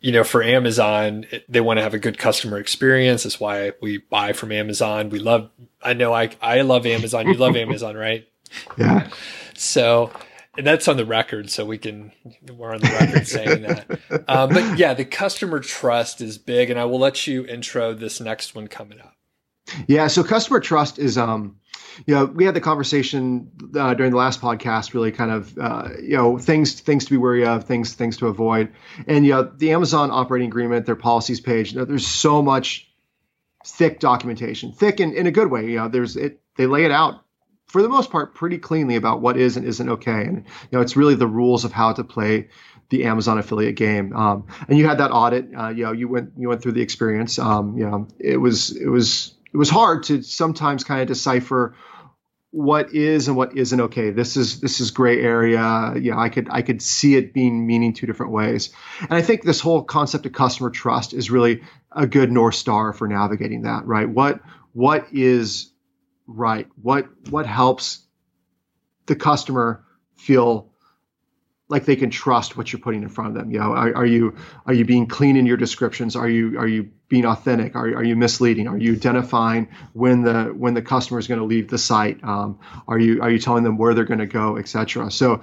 [0.00, 3.24] you know, for Amazon, they want to have a good customer experience.
[3.24, 5.10] That's why we buy from Amazon.
[5.10, 5.50] We love,
[5.82, 7.26] I know I, I love Amazon.
[7.26, 8.26] You love Amazon, right?
[8.78, 9.08] Yeah.
[9.54, 10.10] So
[10.56, 11.48] and that's on the record.
[11.50, 12.12] So we can,
[12.52, 14.00] we're on the record saying that.
[14.28, 16.70] Um, but yeah, the customer trust is big.
[16.70, 19.14] And I will let you intro this next one coming up.
[19.86, 20.08] Yeah.
[20.08, 21.59] So customer trust is, um,
[22.06, 25.88] you know, we had the conversation uh, during the last podcast, really kind of, uh,
[26.00, 28.72] you know, things things to be wary of, things things to avoid,
[29.06, 32.88] and you know, the Amazon operating agreement, their policies page, you know, there's so much
[33.66, 35.66] thick documentation, thick in, in a good way.
[35.66, 37.24] You know, there's it, they lay it out
[37.66, 40.80] for the most part pretty cleanly about what is and isn't okay, and you know,
[40.80, 42.48] it's really the rules of how to play
[42.90, 44.14] the Amazon affiliate game.
[44.14, 46.82] Um, and you had that audit, uh, you know, you went you went through the
[46.82, 47.38] experience.
[47.38, 51.74] Um, you know, it was it was it was hard to sometimes kind of decipher
[52.52, 54.10] what is and what isn't okay.
[54.10, 55.94] This is this is gray area.
[56.00, 58.70] Yeah, I could I could see it being meaning two different ways.
[59.00, 62.92] And I think this whole concept of customer trust is really a good north star
[62.92, 64.08] for navigating that, right?
[64.08, 64.40] What
[64.72, 65.72] what is
[66.26, 66.66] right?
[66.80, 68.04] What what helps
[69.06, 69.84] the customer
[70.16, 70.70] feel
[71.68, 73.50] like they can trust what you're putting in front of them.
[73.52, 74.36] You know, are, are, you
[74.66, 76.16] are you being clean in your descriptions?
[76.16, 77.76] Are you are you being authentic?
[77.76, 78.68] Are, are you misleading?
[78.68, 82.24] Are you identifying when the when the customer is going to leave the site?
[82.24, 85.10] Um, are you are you telling them where they're going to go, etc.
[85.10, 85.42] So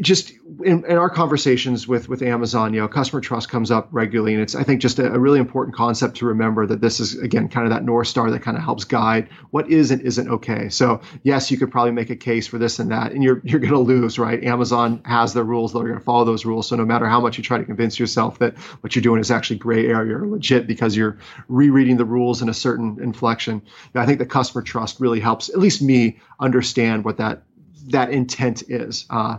[0.00, 0.32] just
[0.64, 4.42] in, in, our conversations with with Amazon, you know, customer trust comes up regularly, and
[4.42, 7.48] it's I think just a, a, really important concept to remember that this is again
[7.48, 10.68] kind of that north star that kind of helps guide what is and isn't okay.
[10.68, 13.60] So yes, you could probably make a case for this and that, and you're you're
[13.60, 14.42] going to lose, right?
[14.42, 16.68] Amazon has their rules; they're going to follow those rules.
[16.68, 19.30] So no matter how much you try to convince yourself that what you're doing is
[19.30, 23.62] actually gray area or legit because you're rereading the rules in a certain inflection,
[23.94, 27.42] I think the customer trust really helps at least me understand what that
[27.88, 29.06] that intent is.
[29.10, 29.38] Uh,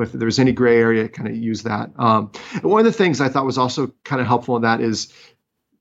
[0.00, 1.90] if there's any gray area, kind of use that.
[1.98, 2.30] Um,
[2.62, 5.12] one of the things I thought was also kind of helpful in that is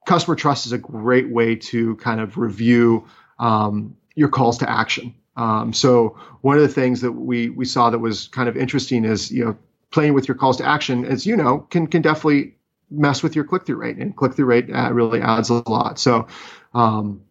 [0.08, 3.06] customer trust is a great way to kind of review
[3.39, 5.13] um, your calls to action.
[5.36, 9.06] Um, so one of the things that we we saw that was kind of interesting
[9.06, 9.58] is you know
[9.91, 12.56] playing with your calls to action, as you know, can can definitely
[12.89, 15.99] mess with your click through rate, and click through rate uh, really adds a lot.
[15.99, 16.27] So.
[16.73, 17.21] Um,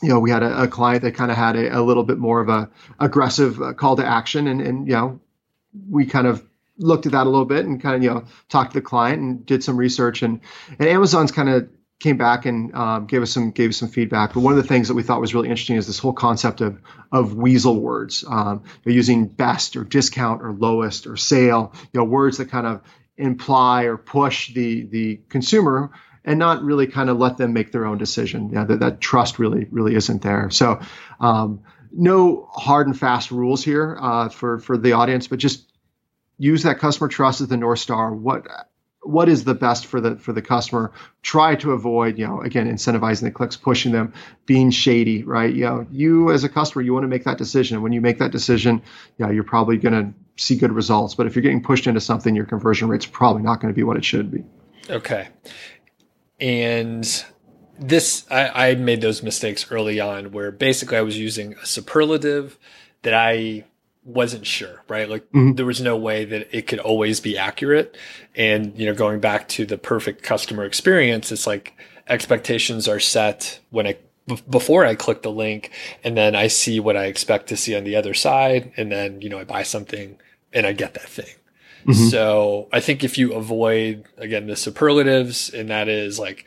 [0.00, 2.18] you know, we had a, a client that kind of had a, a, little bit
[2.18, 5.20] more of a aggressive uh, call to action, and, and you know,
[5.88, 6.44] we kind of
[6.78, 9.20] looked at that a little bit and kind of you know talked to the client
[9.20, 10.40] and did some research and
[10.78, 11.68] and Amazon's kind of
[12.00, 14.34] came back and um, gave us some gave us some feedback.
[14.34, 16.60] But one of the things that we thought was really interesting is this whole concept
[16.60, 22.04] of of weasel words, um, using best or discount or lowest or sale, you know,
[22.04, 22.82] words that kind of
[23.16, 25.90] imply or push the the consumer
[26.24, 28.50] and not really kind of let them make their own decision.
[28.52, 30.50] Yeah, that, that trust really really isn't there.
[30.50, 30.80] So.
[31.20, 35.70] Um, no hard and fast rules here uh, for for the audience, but just
[36.38, 38.14] use that customer trust as the north star.
[38.14, 38.46] What
[39.02, 40.92] what is the best for the for the customer?
[41.22, 44.12] Try to avoid, you know, again, incentivizing the clicks, pushing them,
[44.46, 45.54] being shady, right?
[45.54, 47.76] You know, you as a customer, you want to make that decision.
[47.76, 48.82] And when you make that decision,
[49.18, 51.14] yeah, you're probably going to see good results.
[51.14, 53.82] But if you're getting pushed into something, your conversion rate's probably not going to be
[53.82, 54.44] what it should be.
[54.90, 55.28] Okay.
[56.40, 57.24] And
[57.78, 62.58] this I, I made those mistakes early on where basically I was using a superlative
[63.02, 63.64] that I
[64.04, 65.08] wasn't sure, right?
[65.08, 65.52] Like mm-hmm.
[65.52, 67.96] there was no way that it could always be accurate.
[68.34, 71.74] And, you know, going back to the perfect customer experience, it's like
[72.06, 73.98] expectations are set when I
[74.50, 75.70] before I click the link
[76.04, 78.72] and then I see what I expect to see on the other side.
[78.76, 80.18] And then, you know, I buy something
[80.52, 81.34] and I get that thing.
[81.86, 82.08] Mm-hmm.
[82.08, 86.44] So I think if you avoid again the superlatives and that is like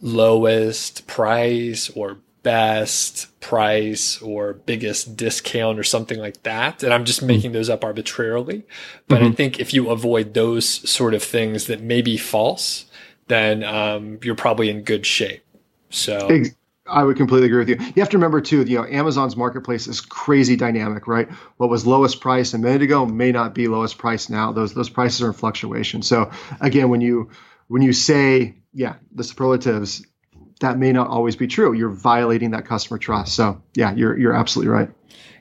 [0.00, 6.82] lowest price or best price or biggest discount or something like that.
[6.82, 8.64] And I'm just making those up arbitrarily.
[9.08, 9.32] But mm-hmm.
[9.32, 12.86] I think if you avoid those sort of things that may be false,
[13.28, 15.44] then um, you're probably in good shape.
[15.90, 16.28] So.
[16.86, 17.76] I would completely agree with you.
[17.78, 21.30] You have to remember too, you know, Amazon's marketplace is crazy dynamic, right?
[21.56, 24.50] What was lowest price a minute ago may not be lowest price now.
[24.50, 26.02] Those those prices are in fluctuation.
[26.02, 27.30] So again, when you
[27.70, 30.04] when you say yeah, the superlatives,
[30.60, 31.72] that may not always be true.
[31.72, 33.34] You're violating that customer trust.
[33.34, 34.90] So yeah, you're you're absolutely right.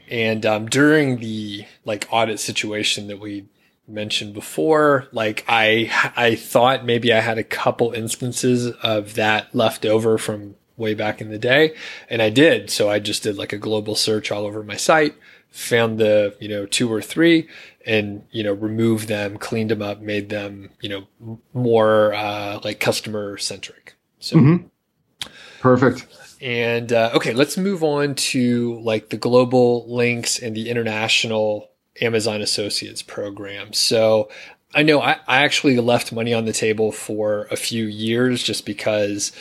[0.09, 3.47] And um, during the like audit situation that we
[3.87, 9.85] mentioned before, like I I thought maybe I had a couple instances of that left
[9.85, 11.75] over from way back in the day,
[12.09, 12.69] and I did.
[12.69, 15.15] So I just did like a global search all over my site,
[15.49, 17.47] found the you know two or three,
[17.89, 22.79] and you know removed them cleaned them up made them you know more uh, like
[22.79, 25.27] customer centric so mm-hmm.
[25.59, 26.05] perfect
[26.39, 32.41] and uh, okay let's move on to like the global links and the international amazon
[32.41, 34.29] associates program so
[34.71, 38.67] I know I, I actually left money on the table for a few years just
[38.67, 39.31] because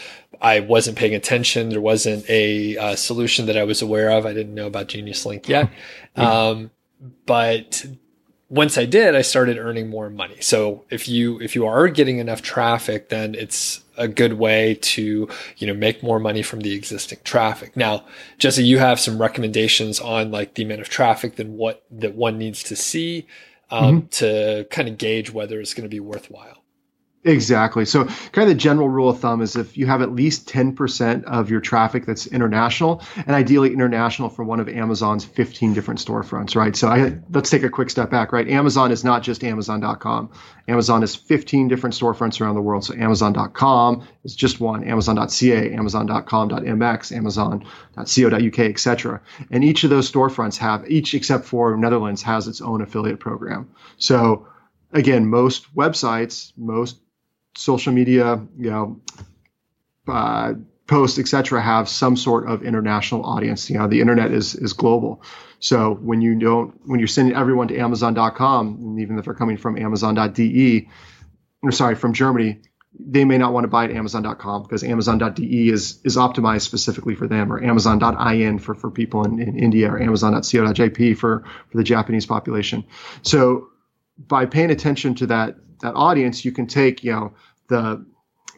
[0.40, 1.68] I wasn't paying attention.
[1.68, 4.24] There wasn't a uh, solution that I was aware of.
[4.24, 5.70] I didn't know about Genius Link yet.
[6.16, 6.72] Um,
[7.26, 7.86] but
[8.50, 10.40] once I did, I started earning more money.
[10.40, 15.28] So if you if you are getting enough traffic, then it's a good way to
[15.58, 17.76] you know make more money from the existing traffic.
[17.76, 18.04] Now,
[18.38, 22.38] Jesse, you have some recommendations on like the amount of traffic than what that one
[22.38, 23.26] needs to see
[23.70, 24.08] um, mm-hmm.
[24.08, 26.62] to kind of gauge whether it's going to be worthwhile.
[27.28, 27.84] Exactly.
[27.84, 31.24] So, kind of the general rule of thumb is if you have at least 10%
[31.24, 36.56] of your traffic that's international, and ideally international from one of Amazon's 15 different storefronts,
[36.56, 36.74] right?
[36.74, 38.48] So, I, let's take a quick step back, right?
[38.48, 40.30] Amazon is not just Amazon.com.
[40.68, 42.86] Amazon is 15 different storefronts around the world.
[42.86, 49.20] So, Amazon.com is just one, Amazon.ca, Amazon.com.mx, Amazon.co.uk, etc.
[49.50, 53.68] And each of those storefronts have, each except for Netherlands, has its own affiliate program.
[53.98, 54.48] So,
[54.94, 56.96] again, most websites, most
[57.58, 59.00] social media, you know,
[60.06, 60.54] uh,
[60.86, 63.68] posts, etc., have some sort of international audience.
[63.68, 65.22] You know, the internet is is global.
[65.60, 69.56] So when you don't, when you're sending everyone to Amazon.com, and even if they're coming
[69.56, 70.88] from Amazon.de,
[71.62, 72.60] or sorry, from Germany,
[72.98, 77.26] they may not want to buy at Amazon.com because Amazon.de is is optimized specifically for
[77.26, 82.24] them, or Amazon.in for for people in, in India, or Amazon.co.jp for for the Japanese
[82.24, 82.84] population.
[83.22, 83.68] So
[84.16, 87.34] by paying attention to that that audience, you can take you know
[87.68, 88.04] the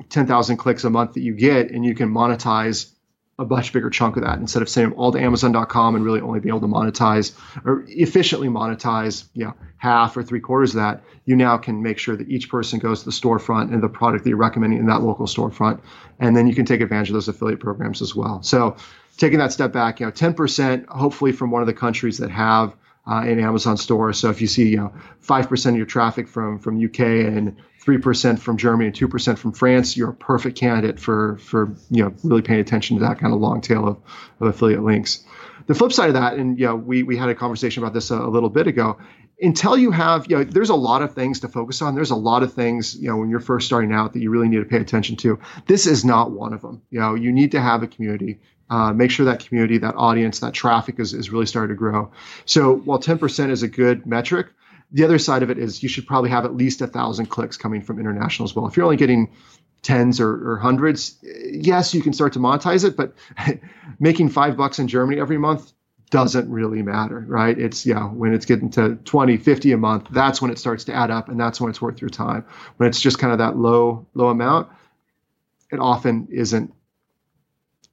[0.09, 2.91] 10,000 clicks a month that you get, and you can monetize
[3.39, 6.41] a much bigger chunk of that instead of saying all to Amazon.com and really only
[6.41, 7.33] be able to monetize
[7.65, 11.03] or efficiently monetize, know, half or three quarters of that.
[11.25, 14.25] You now can make sure that each person goes to the storefront and the product
[14.25, 15.81] that you're recommending in that local storefront,
[16.19, 18.43] and then you can take advantage of those affiliate programs as well.
[18.43, 18.77] So,
[19.17, 22.75] taking that step back, you know, 10% hopefully from one of the countries that have
[23.07, 24.13] uh, an Amazon store.
[24.13, 27.57] So if you see, you know, five percent of your traffic from from UK and
[27.85, 32.15] 3% from Germany and 2% from France, you're a perfect candidate for, for you know,
[32.23, 33.97] really paying attention to that kind of long tail of,
[34.41, 35.25] of affiliate links.
[35.67, 38.11] The flip side of that, and you know, we, we had a conversation about this
[38.11, 38.99] a, a little bit ago,
[39.41, 41.95] until you have, you know, there's a lot of things to focus on.
[41.95, 44.49] There's a lot of things, you know, when you're first starting out that you really
[44.49, 45.39] need to pay attention to.
[45.67, 46.83] This is not one of them.
[46.91, 48.41] You know, you need to have a community.
[48.69, 52.13] Uh, make sure that community, that audience, that traffic is, is really starting to grow.
[52.45, 54.49] So while 10% is a good metric,
[54.93, 57.57] the other side of it is you should probably have at least a thousand clicks
[57.57, 58.67] coming from international as well.
[58.67, 59.33] If you're only getting
[59.83, 63.15] tens or, or, hundreds, yes, you can start to monetize it, but
[63.99, 65.73] making five bucks in Germany every month
[66.11, 67.57] doesn't really matter, right?
[67.57, 70.95] It's, yeah, when it's getting to 20, 50 a month, that's when it starts to
[70.95, 72.45] add up and that's when it's worth your time.
[72.77, 74.69] When it's just kind of that low, low amount,
[75.71, 76.75] it often isn't.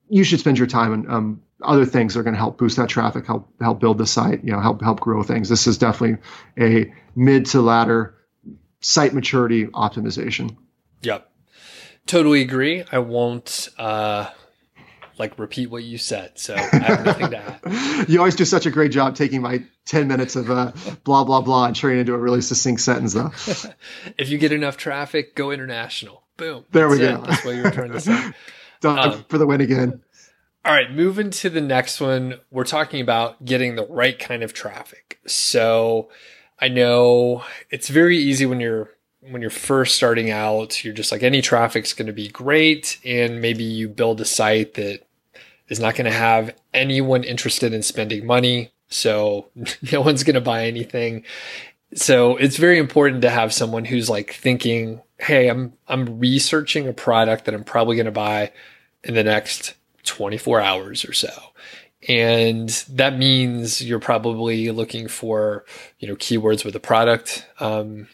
[0.09, 2.77] You should spend your time on um, other things that are going to help boost
[2.77, 5.49] that traffic, help help build the site, you know, help help grow things.
[5.49, 6.17] This is definitely
[6.59, 8.15] a mid to latter
[8.79, 10.55] site maturity optimization.
[11.01, 11.29] Yep,
[12.05, 12.83] totally agree.
[12.91, 14.29] I won't uh,
[15.17, 18.09] like repeat what you said, so I have nothing to add.
[18.09, 20.71] you always do such a great job taking my ten minutes of uh,
[21.03, 23.31] blah blah blah and turning it into a really succinct sentence, though.
[24.17, 26.23] if you get enough traffic, go international.
[26.37, 26.65] Boom.
[26.71, 27.21] There That's we go.
[27.21, 28.31] That's what you were trying to say.
[28.83, 30.03] Um, for the win again.
[30.67, 34.53] All right, moving to the next one, we're talking about getting the right kind of
[34.53, 35.17] traffic.
[35.25, 36.09] So
[36.59, 38.89] I know it's very easy when you're
[39.21, 43.39] when you're first starting out, you're just like any traffic's going to be great and
[43.41, 45.07] maybe you build a site that
[45.69, 49.47] is not going to have anyone interested in spending money, so
[49.93, 51.23] no one's going to buy anything.
[51.93, 56.93] So it's very important to have someone who's like thinking, "Hey, I'm I'm researching a
[56.93, 58.51] product that I'm probably going to buy
[59.05, 59.73] in the next
[60.07, 61.31] 24 hours or so.
[62.07, 65.65] And that means you're probably looking for,
[65.99, 68.07] you know, keywords with a product, um,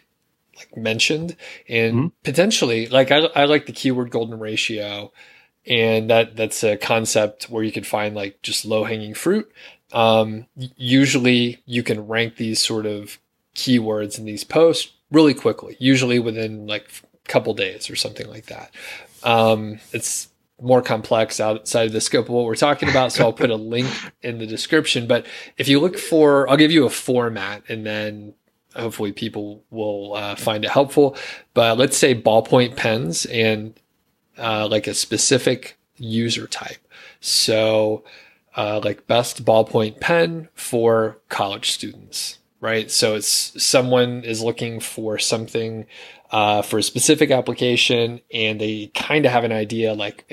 [0.58, 1.36] like mentioned
[1.67, 2.08] and mm-hmm.
[2.23, 5.12] potentially like I, I like the keyword golden ratio
[5.65, 9.51] and that that's a concept where you can find like just low hanging fruit.
[9.91, 13.19] Um, usually you can rank these sort of
[13.56, 18.47] keywords in these posts really quickly, usually within like a couple days or something like
[18.47, 18.71] that.
[19.23, 20.27] Um, it's
[20.63, 23.12] more complex outside of the scope of what we're talking about.
[23.12, 23.89] So I'll put a link
[24.21, 25.08] in the description.
[25.08, 25.26] But
[25.58, 28.34] if you look for, I'll give you a format and then
[28.76, 31.17] hopefully people will uh, find it helpful.
[31.54, 33.80] But let's say ballpoint pens and
[34.38, 36.78] uh, like a specific user type.
[37.19, 38.04] So,
[38.56, 42.89] uh, like best ballpoint pen for college students, right?
[42.89, 45.86] So it's someone is looking for something
[46.32, 50.26] uh, for a specific application and they kind of have an idea like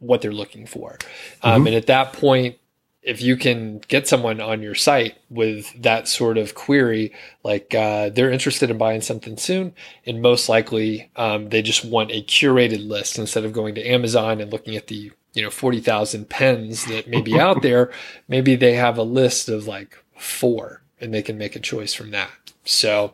[0.00, 0.98] what they're looking for.
[1.44, 1.66] Um, mm-hmm.
[1.68, 2.56] And at that point,
[3.02, 8.08] if you can get someone on your site with that sort of query, like uh,
[8.08, 9.72] they're interested in buying something soon,
[10.04, 14.40] and most likely um, they just want a curated list instead of going to Amazon
[14.40, 17.92] and looking at the you know forty thousand pens that may be out there.
[18.26, 22.10] Maybe they have a list of like four, and they can make a choice from
[22.10, 22.30] that.
[22.64, 23.12] So,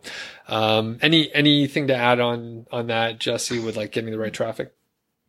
[0.49, 4.75] um, any anything to add on on that, Jesse, with like getting the right traffic?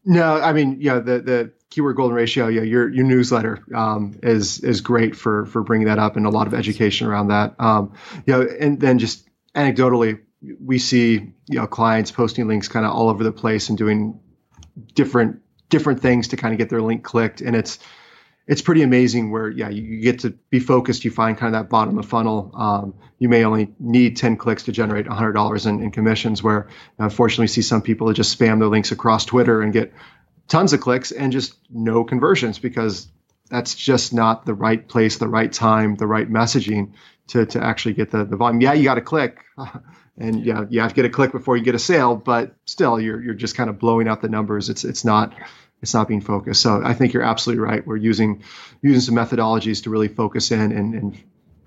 [0.05, 4.59] No, I mean, yeah, the the keyword golden ratio, yeah, your your newsletter um, is
[4.59, 7.55] is great for for bringing that up and a lot of education around that.
[7.59, 7.93] Um,
[8.25, 10.19] you know, and then just anecdotally,
[10.61, 14.19] we see you know clients posting links kind of all over the place and doing
[14.93, 17.79] different different things to kind of get their link clicked, and it's
[18.45, 21.69] it's pretty amazing where yeah you, get to be focused you find kind of that
[21.69, 22.51] bottom of funnel.
[22.53, 27.47] Um, you may only need 10 clicks to generate $100 in, in commissions where unfortunately
[27.47, 29.93] see some people that just spam their links across twitter and get
[30.47, 33.07] tons of clicks and just no conversions because
[33.49, 36.93] that's just not the right place the right time the right messaging
[37.27, 38.59] to, to actually get the, the volume.
[38.59, 39.37] Yeah you got to click
[40.17, 42.99] and yeah you have to get a click before you get a sale but still
[42.99, 44.69] you're, you're just kind of blowing out the numbers.
[44.69, 45.33] It's it's not
[45.83, 46.61] it's not being focused.
[46.61, 47.85] So I think you're absolutely right.
[47.85, 48.41] We're using
[48.81, 51.23] using some methodologies to really focus in and, and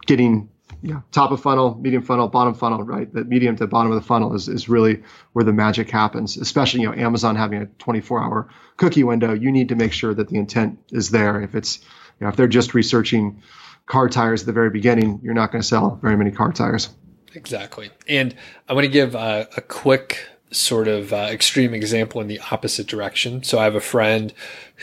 [0.07, 0.49] getting
[0.83, 3.13] yeah, top of funnel, medium funnel, bottom funnel, right?
[3.13, 5.03] The medium to bottom of the funnel is, is really
[5.33, 8.49] where the magic happens, especially, you know, Amazon having a 24 hour
[8.79, 9.35] cookie window.
[9.35, 11.41] You need to make sure that the intent is there.
[11.43, 11.79] If it's,
[12.19, 13.43] you know, if they're just researching
[13.85, 16.89] car tires at the very beginning, you're not going to sell very many car tires.
[17.35, 17.91] exactly.
[18.09, 18.35] And
[18.67, 22.87] I want to give a, a quick sort of uh, extreme example in the opposite
[22.87, 23.43] direction.
[23.43, 24.33] So I have a friend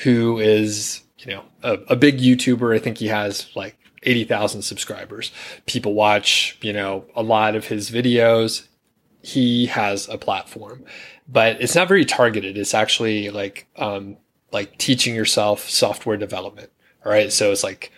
[0.03, 2.75] who is, you know, a, a big YouTuber.
[2.75, 5.31] I think he has like 80,000 subscribers.
[5.65, 8.67] People watch, you know, a lot of his videos.
[9.21, 10.83] He has a platform,
[11.27, 12.57] but it's not very targeted.
[12.57, 14.17] It's actually like, um,
[14.51, 16.71] like teaching yourself software development.
[17.05, 17.31] All right.
[17.31, 17.91] So it's like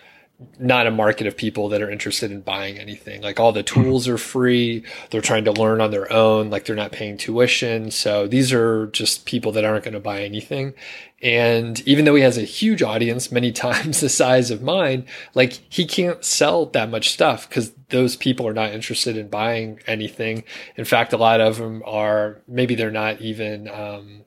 [0.60, 3.22] not a market of people that are interested in buying anything.
[3.22, 4.84] Like all the tools are free.
[5.10, 6.50] They're trying to learn on their own.
[6.50, 7.90] Like they're not paying tuition.
[7.90, 10.74] So these are just people that aren't going to buy anything.
[11.22, 15.62] And even though he has a huge audience, many times the size of mine, like
[15.70, 20.44] he can't sell that much stuff because those people are not interested in buying anything.
[20.76, 24.24] In fact, a lot of them are, maybe they're not even, um,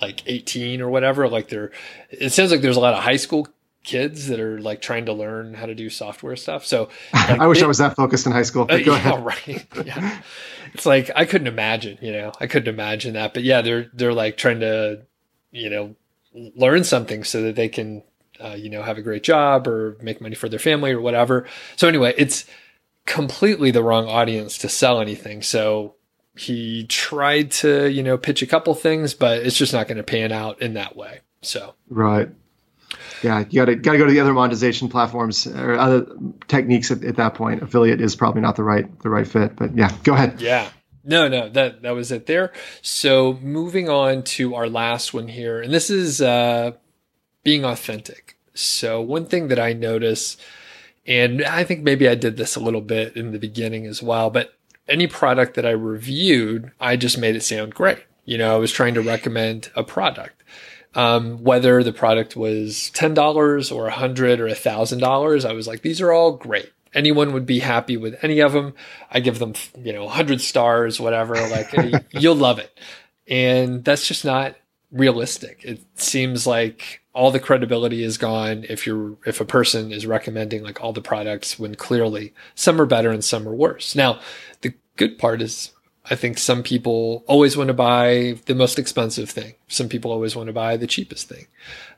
[0.00, 1.28] like 18 or whatever.
[1.28, 1.72] Like they're,
[2.10, 3.48] it sounds like there's a lot of high school
[3.84, 6.64] kids that are like trying to learn how to do software stuff.
[6.64, 8.64] So like, I wish they, I was that focused in high school.
[8.64, 9.24] But uh, go yeah, ahead.
[9.24, 9.66] Right.
[9.86, 10.22] Yeah.
[10.74, 13.34] it's like I couldn't imagine, you know, I couldn't imagine that.
[13.34, 15.02] But yeah, they're they're like trying to,
[15.50, 15.96] you know,
[16.32, 18.02] learn something so that they can
[18.42, 21.46] uh, you know, have a great job or make money for their family or whatever.
[21.76, 22.44] So anyway, it's
[23.06, 25.42] completely the wrong audience to sell anything.
[25.42, 25.94] So
[26.36, 30.02] he tried to, you know, pitch a couple things, but it's just not going to
[30.02, 31.20] pan out in that way.
[31.42, 32.30] So right.
[33.22, 36.06] Yeah, you got to got to go to the other monetization platforms or other
[36.48, 37.62] techniques at, at that point.
[37.62, 40.40] Affiliate is probably not the right the right fit, but yeah, go ahead.
[40.40, 40.68] Yeah.
[41.04, 42.52] No, no, that that was it there.
[42.80, 46.72] So moving on to our last one here, and this is uh,
[47.42, 48.36] being authentic.
[48.54, 50.36] So one thing that I notice,
[51.06, 54.30] and I think maybe I did this a little bit in the beginning as well,
[54.30, 54.54] but
[54.88, 58.04] any product that I reviewed, I just made it sound great.
[58.24, 60.41] You know, I was trying to recommend a product
[60.94, 65.44] um, whether the product was $10 or a 100 or a $1,000.
[65.44, 66.72] I was like, these are all great.
[66.94, 68.74] Anyone would be happy with any of them.
[69.10, 71.34] I give them, you know, 100 stars, whatever.
[71.34, 71.74] Like,
[72.10, 72.78] you'll love it.
[73.26, 74.56] And that's just not
[74.90, 75.60] realistic.
[75.64, 80.62] It seems like all the credibility is gone if you're if a person is recommending
[80.62, 83.94] like all the products when clearly some are better and some are worse.
[83.94, 84.20] Now,
[84.60, 85.72] the good part is
[86.10, 89.54] I think some people always want to buy the most expensive thing.
[89.68, 91.46] Some people always want to buy the cheapest thing.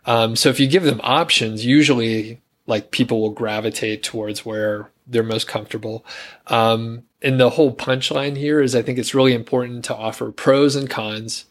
[0.05, 5.22] Um, so if you give them options, usually like people will gravitate towards where they're
[5.22, 6.05] most comfortable.
[6.48, 10.76] Um, and the whole punchline here is I think it's really important to offer pros
[10.76, 11.46] and cons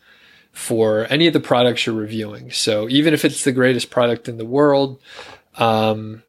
[0.52, 2.52] for any of the products you're reviewing.
[2.52, 5.02] So even if it's the greatest product in the world,
[5.58, 6.22] um,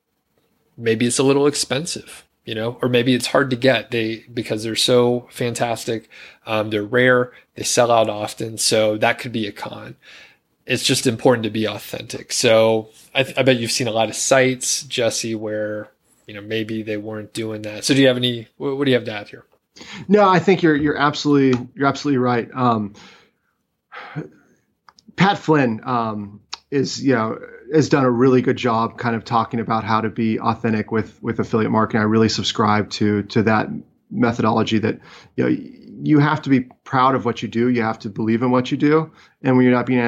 [0.78, 4.62] maybe it's a little expensive you know, or maybe it's hard to get they because
[4.62, 6.08] they're so fantastic.
[6.46, 7.32] Um, they're rare.
[7.54, 8.58] They sell out often.
[8.58, 9.96] So that could be a con.
[10.66, 12.32] It's just important to be authentic.
[12.32, 15.90] So I, th- I bet you've seen a lot of sites, Jesse, where,
[16.26, 17.84] you know, maybe they weren't doing that.
[17.84, 19.44] So do you have any, what, what do you have to add here?
[20.08, 22.48] No, I think you're, you're absolutely, you're absolutely right.
[22.54, 22.94] Um,
[25.16, 26.40] Pat Flynn, um,
[26.70, 27.38] is, you know,
[27.72, 31.22] has done a really good job kind of talking about how to be authentic with
[31.22, 32.00] with affiliate marketing.
[32.00, 33.68] I really subscribe to to that
[34.10, 35.00] methodology that
[35.36, 35.56] you know
[36.02, 37.68] you have to be proud of what you do.
[37.68, 39.12] You have to believe in what you do,
[39.42, 40.00] and when you're not being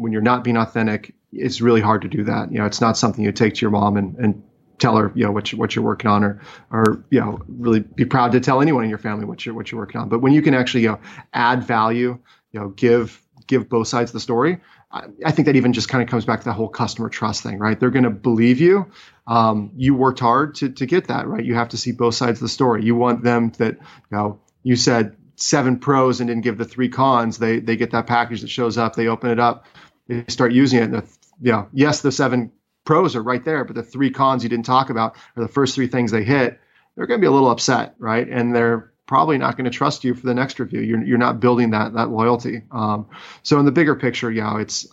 [0.00, 2.52] when you're not being authentic, it's really hard to do that.
[2.52, 4.42] You know, it's not something you take to your mom and and
[4.78, 6.40] tell her you know what you, what you're working on or
[6.70, 9.70] or you know really be proud to tell anyone in your family what you're what
[9.70, 10.08] you're working on.
[10.08, 11.00] But when you can actually you know
[11.32, 12.18] add value,
[12.52, 14.60] you know give give both sides of the story,
[14.92, 17.58] I think that even just kind of comes back to the whole customer trust thing,
[17.58, 17.78] right?
[17.78, 18.90] They're going to believe you.
[19.26, 21.44] Um, you worked hard to, to get that, right?
[21.44, 22.84] You have to see both sides of the story.
[22.84, 26.88] You want them that, you know, you said seven pros and didn't give the three
[26.88, 27.38] cons.
[27.38, 29.66] They, they get that package that shows up, they open it up,
[30.08, 30.90] they start using it.
[30.90, 31.02] And
[31.40, 32.50] you know, yes, the seven
[32.84, 35.74] pros are right there, but the three cons you didn't talk about are the first
[35.74, 36.60] three things they hit.
[36.96, 38.28] They're going to be a little upset, right?
[38.28, 40.80] And they're probably not going to trust you for the next review.
[40.80, 42.62] You're, you're not building that that loyalty.
[42.70, 43.08] Um,
[43.42, 44.86] so in the bigger picture, know, it's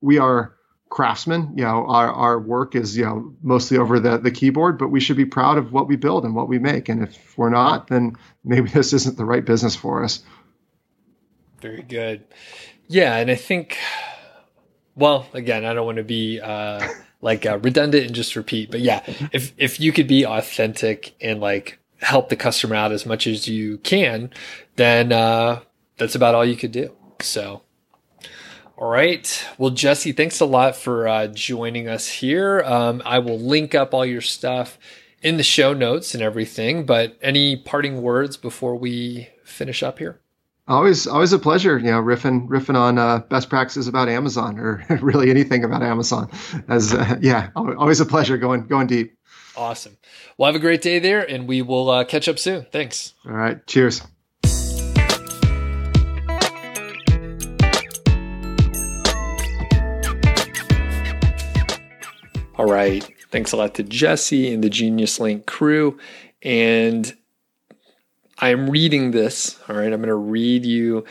[0.00, 0.54] we are
[0.88, 1.52] craftsmen.
[1.54, 4.98] You know, our, our work is you know mostly over the the keyboard, but we
[4.98, 6.88] should be proud of what we build and what we make.
[6.88, 10.22] And if we're not, then maybe this isn't the right business for us.
[11.60, 12.24] Very good.
[12.88, 13.76] Yeah, and I think,
[14.94, 16.40] well, again, I don't want to be.
[16.40, 16.88] Uh,
[17.20, 21.40] like uh, redundant and just repeat, but yeah, if if you could be authentic and
[21.40, 24.30] like help the customer out as much as you can,
[24.76, 25.60] then uh,
[25.96, 26.94] that's about all you could do.
[27.20, 27.62] So,
[28.76, 29.46] all right.
[29.58, 32.62] Well, Jesse, thanks a lot for uh, joining us here.
[32.62, 34.78] Um, I will link up all your stuff
[35.22, 36.86] in the show notes and everything.
[36.86, 40.20] But any parting words before we finish up here?
[40.66, 41.78] Always, always a pleasure.
[41.78, 46.30] You know, riffing, riffing on uh, best practices about Amazon or really anything about Amazon.
[46.68, 49.16] As uh, yeah, always a pleasure going going deep.
[49.56, 49.96] Awesome.
[50.36, 52.66] Well, have a great day there, and we will uh, catch up soon.
[52.72, 53.14] Thanks.
[53.24, 53.64] All right.
[53.66, 54.02] Cheers.
[62.56, 63.08] All right.
[63.30, 65.98] Thanks a lot to Jesse and the Genius Link crew.
[66.42, 67.12] And
[68.38, 69.58] I'm reading this.
[69.68, 69.92] All right.
[69.92, 71.04] I'm going to read you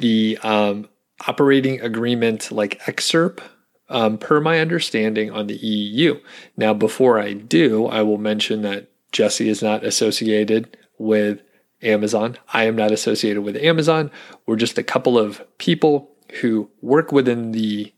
[0.00, 0.88] the um,
[1.26, 3.42] operating agreement like excerpt
[3.88, 6.20] um, per my understanding on the EU.
[6.56, 11.40] Now, before I do, I will mention that Jesse is not associated with
[11.82, 12.36] Amazon.
[12.52, 14.10] I am not associated with Amazon.
[14.46, 16.10] We're just a couple of people
[16.40, 17.92] who work within the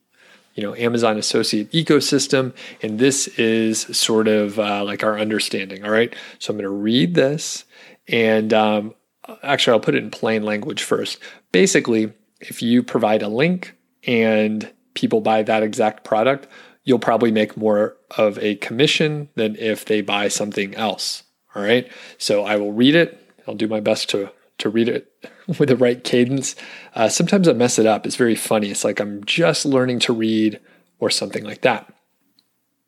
[0.54, 5.84] you know Amazon associate ecosystem, and this is sort of uh, like our understanding.
[5.84, 7.64] All right, so I'm going to read this,
[8.08, 8.94] and um,
[9.42, 11.18] actually I'll put it in plain language first.
[11.52, 13.76] Basically, if you provide a link
[14.06, 16.48] and people buy that exact product,
[16.84, 21.24] you'll probably make more of a commission than if they buy something else.
[21.54, 21.90] All right.
[22.18, 23.16] So I will read it.
[23.46, 25.10] I'll do my best to to read it
[25.58, 26.54] with the right cadence.
[26.94, 28.06] Uh, sometimes I mess it up.
[28.06, 28.70] It's very funny.
[28.70, 30.60] It's like I'm just learning to read
[30.98, 31.92] or something like that.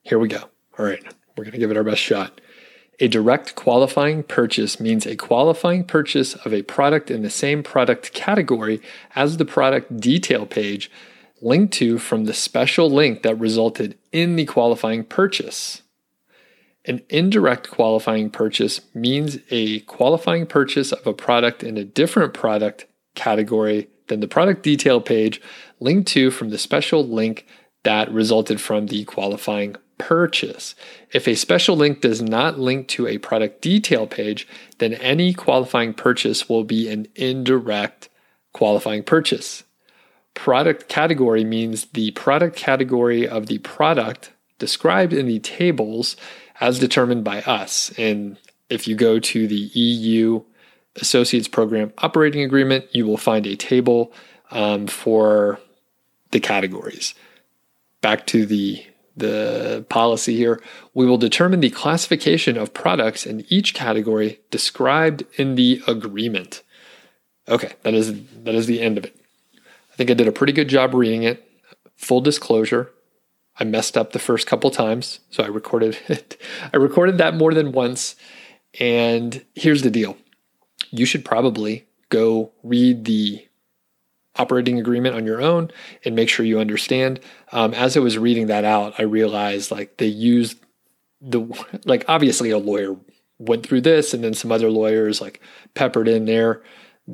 [0.02, 0.42] Here we go.
[0.78, 1.02] All right.
[1.36, 2.40] We're going to give it our best shot.
[3.00, 8.12] A direct qualifying purchase means a qualifying purchase of a product in the same product
[8.12, 8.80] category
[9.16, 10.90] as the product detail page
[11.42, 15.82] linked to from the special link that resulted in the qualifying purchase.
[16.84, 22.86] An indirect qualifying purchase means a qualifying purchase of a product in a different product
[23.14, 25.40] category than the product detail page
[25.80, 27.46] linked to from the special link
[27.82, 30.74] that resulted from the qualifying purchase.
[31.12, 35.94] If a special link does not link to a product detail page, then any qualifying
[35.94, 38.08] purchase will be an indirect
[38.52, 39.64] qualifying purchase.
[40.34, 46.16] Product category means the product category of the product described in the tables
[46.60, 47.92] as determined by us.
[47.98, 48.38] And
[48.70, 50.42] if you go to the EU
[50.96, 54.12] Associates Program Operating Agreement, you will find a table
[54.50, 55.58] um, for
[56.30, 57.14] the categories.
[58.00, 60.62] Back to the the policy here,
[60.94, 66.62] we will determine the classification of products in each category described in the agreement.
[67.46, 68.14] Okay, that is
[68.44, 69.21] that is the end of it.
[70.02, 71.48] Think I did a pretty good job reading it.
[71.94, 72.90] Full disclosure,
[73.56, 76.42] I messed up the first couple times, so I recorded it.
[76.74, 78.16] I recorded that more than once.
[78.80, 80.16] And here's the deal.
[80.90, 83.46] You should probably go read the
[84.34, 85.70] operating agreement on your own
[86.04, 87.20] and make sure you understand.
[87.52, 90.58] Um, as I was reading that out, I realized like they used
[91.20, 91.42] the
[91.84, 92.96] like obviously a lawyer
[93.38, 95.40] went through this, and then some other lawyers like
[95.74, 96.60] peppered in there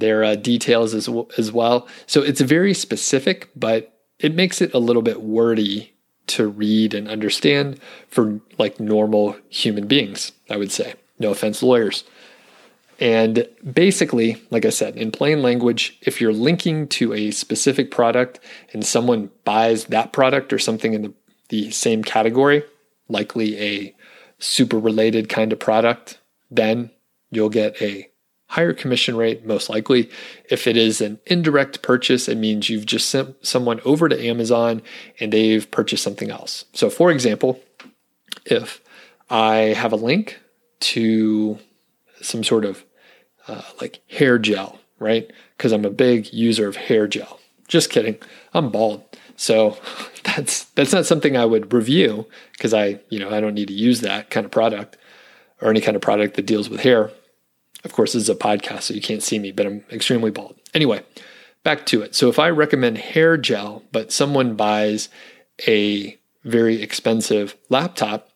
[0.00, 1.86] their uh, details as as well.
[2.06, 5.94] So it's very specific, but it makes it a little bit wordy
[6.28, 10.32] to read and understand for like normal human beings.
[10.50, 12.04] I would say, no offense, lawyers.
[13.00, 18.40] And basically, like I said, in plain language, if you're linking to a specific product
[18.72, 21.14] and someone buys that product or something in the,
[21.48, 22.64] the same category,
[23.08, 23.94] likely a
[24.40, 26.18] super related kind of product,
[26.50, 26.90] then
[27.30, 28.07] you'll get a
[28.48, 30.10] higher commission rate, most likely.
[30.50, 34.82] If it is an indirect purchase, it means you've just sent someone over to Amazon
[35.20, 36.64] and they've purchased something else.
[36.72, 37.60] So, for example,
[38.44, 38.80] if
[39.30, 40.40] I have a link
[40.80, 41.58] to
[42.20, 42.84] some sort of
[43.46, 45.30] uh, like hair gel, right?
[45.56, 47.40] Because I'm a big user of hair gel.
[47.68, 48.16] Just kidding.
[48.54, 49.04] I'm bald.
[49.36, 49.76] So
[50.24, 53.74] that's that's not something I would review because I, you know, I don't need to
[53.74, 54.96] use that kind of product
[55.60, 57.10] or any kind of product that deals with hair.
[57.84, 60.56] Of course, this is a podcast, so you can't see me, but I'm extremely bald.
[60.74, 61.02] Anyway,
[61.62, 62.14] back to it.
[62.14, 65.08] So if I recommend hair gel, but someone buys
[65.66, 68.30] a very expensive laptop,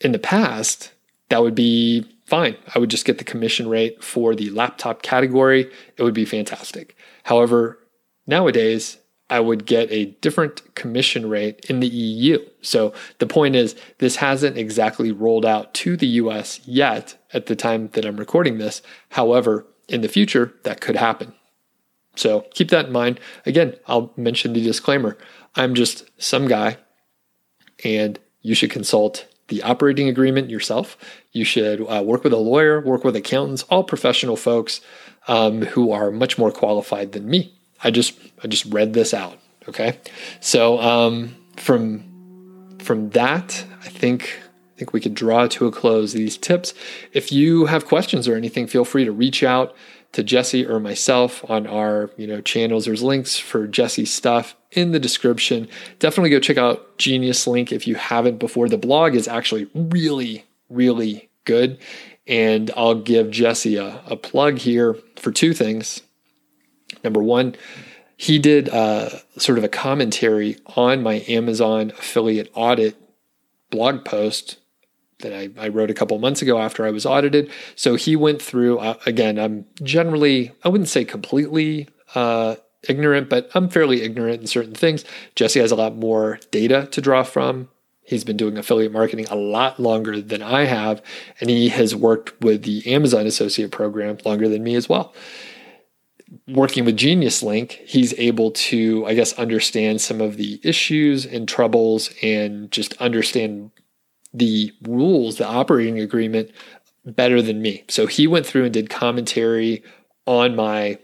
[0.00, 0.92] in the past,
[1.28, 2.56] that would be fine.
[2.74, 5.70] I would just get the commission rate for the laptop category.
[5.96, 6.96] It would be fantastic.
[7.24, 7.78] However,
[8.26, 8.98] nowadays,
[9.30, 12.38] I would get a different commission rate in the EU.
[12.62, 17.56] So the point is, this hasn't exactly rolled out to the US yet at the
[17.56, 18.80] time that I'm recording this.
[19.10, 21.34] However, in the future, that could happen.
[22.16, 23.20] So keep that in mind.
[23.46, 25.16] Again, I'll mention the disclaimer
[25.54, 26.76] I'm just some guy,
[27.84, 30.96] and you should consult the operating agreement yourself.
[31.32, 34.80] You should uh, work with a lawyer, work with accountants, all professional folks
[35.26, 37.57] um, who are much more qualified than me.
[37.82, 39.38] I just I just read this out.
[39.68, 39.98] Okay,
[40.40, 44.40] so um, from from that, I think
[44.74, 46.74] I think we could draw to a close these tips.
[47.12, 49.74] If you have questions or anything, feel free to reach out
[50.12, 54.92] to Jesse or myself on our you know channels, there's links for Jesse's stuff in
[54.92, 55.68] the description.
[55.98, 58.68] Definitely go check out Genius Link if you haven't before.
[58.68, 61.78] The blog is actually really, really good.
[62.26, 66.02] And I'll give Jesse a, a plug here for two things.
[67.04, 67.56] Number one,
[68.16, 72.96] he did uh, sort of a commentary on my Amazon affiliate audit
[73.70, 74.58] blog post
[75.20, 77.50] that I, I, wrote a couple months ago after I was audited.
[77.74, 82.56] So he went through, uh, again, I'm generally, I wouldn't say completely uh,
[82.88, 85.04] ignorant, but I'm fairly ignorant in certain things.
[85.34, 87.68] Jesse has a lot more data to draw from.
[88.02, 91.02] He's been doing affiliate marketing a lot longer than I have,
[91.40, 95.12] and he has worked with the Amazon Associate Program longer than me as well.
[96.46, 101.48] Working with Genius Link, he's able to, I guess, understand some of the issues and
[101.48, 103.70] troubles and just understand
[104.34, 106.50] the rules, the operating agreement
[107.04, 107.84] better than me.
[107.88, 109.82] So he went through and did commentary
[110.26, 110.98] on my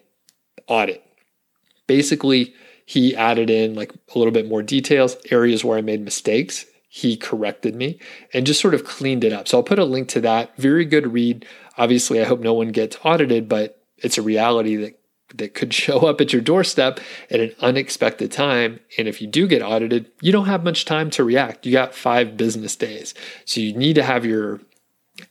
[0.67, 1.03] audit.
[1.87, 2.55] Basically,
[2.85, 6.67] he added in like a little bit more details, areas where I made mistakes.
[6.89, 7.99] He corrected me
[8.33, 9.49] and just sort of cleaned it up.
[9.49, 10.57] So I'll put a link to that.
[10.59, 11.47] Very good read.
[11.79, 15.01] Obviously, I hope no one gets audited, but it's a reality that
[15.35, 18.81] that could show up at your doorstep at an unexpected time.
[18.99, 21.67] And if you do get audited, you don't have much time to react.
[21.67, 23.15] You got five business days.
[23.45, 24.61] So you need to have your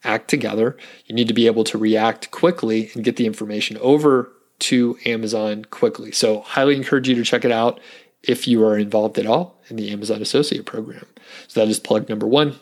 [0.04, 0.78] act together.
[1.06, 5.66] You need to be able to react quickly and get the information over to Amazon
[5.66, 6.12] quickly.
[6.12, 7.80] So, highly encourage you to check it out
[8.22, 11.06] if you are involved at all in the Amazon Associate Program.
[11.48, 12.56] So, that is plug number one.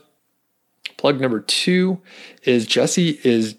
[0.97, 2.01] Plug number two
[2.43, 3.55] is Jesse is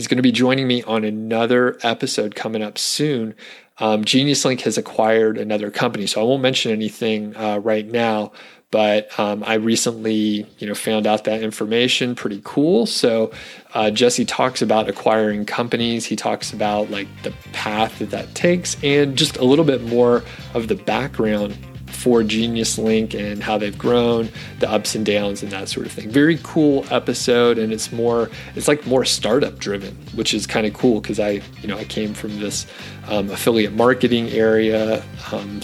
[0.00, 3.34] He's going to be joining me on another episode coming up soon.
[3.76, 8.32] Um, Genius Link has acquired another company, so I won't mention anything uh, right now.
[8.70, 12.14] But um, I recently, you know, found out that information.
[12.14, 12.86] Pretty cool.
[12.86, 13.30] So
[13.74, 16.06] uh, Jesse talks about acquiring companies.
[16.06, 20.24] He talks about like the path that that takes, and just a little bit more
[20.54, 21.58] of the background
[22.00, 25.92] for Genius Link and how they've grown, the ups and downs, and that sort of
[25.92, 26.08] thing.
[26.08, 30.72] Very cool episode, and it's more, it's like more startup driven, which is kind of
[30.72, 32.66] cool because I, you know, I came from this
[33.08, 35.04] um, affiliate marketing area.
[35.30, 35.60] Um,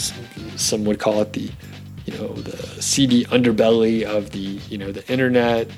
[0.56, 1.50] some would call it the,
[2.04, 5.70] you know, the seedy underbelly of the, you know, the internet.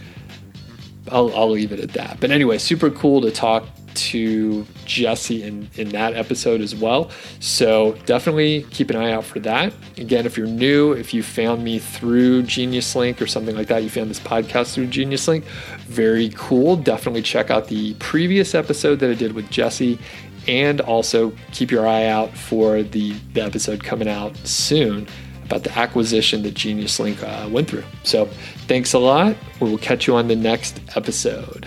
[1.12, 2.18] I'll, I'll leave it at that.
[2.18, 3.64] But anyway, super cool to talk
[4.00, 7.10] to Jesse in, in that episode as well.
[7.40, 9.72] So definitely keep an eye out for that.
[9.96, 13.82] Again, if you're new, if you found me through Genius Link or something like that,
[13.82, 15.44] you found this podcast through Genius Link,
[15.86, 16.76] very cool.
[16.76, 19.98] Definitely check out the previous episode that I did with Jesse.
[20.46, 25.06] And also keep your eye out for the, the episode coming out soon
[25.44, 27.84] about the acquisition that Genius Link uh, went through.
[28.02, 28.26] So
[28.66, 29.36] thanks a lot.
[29.60, 31.66] We will catch you on the next episode.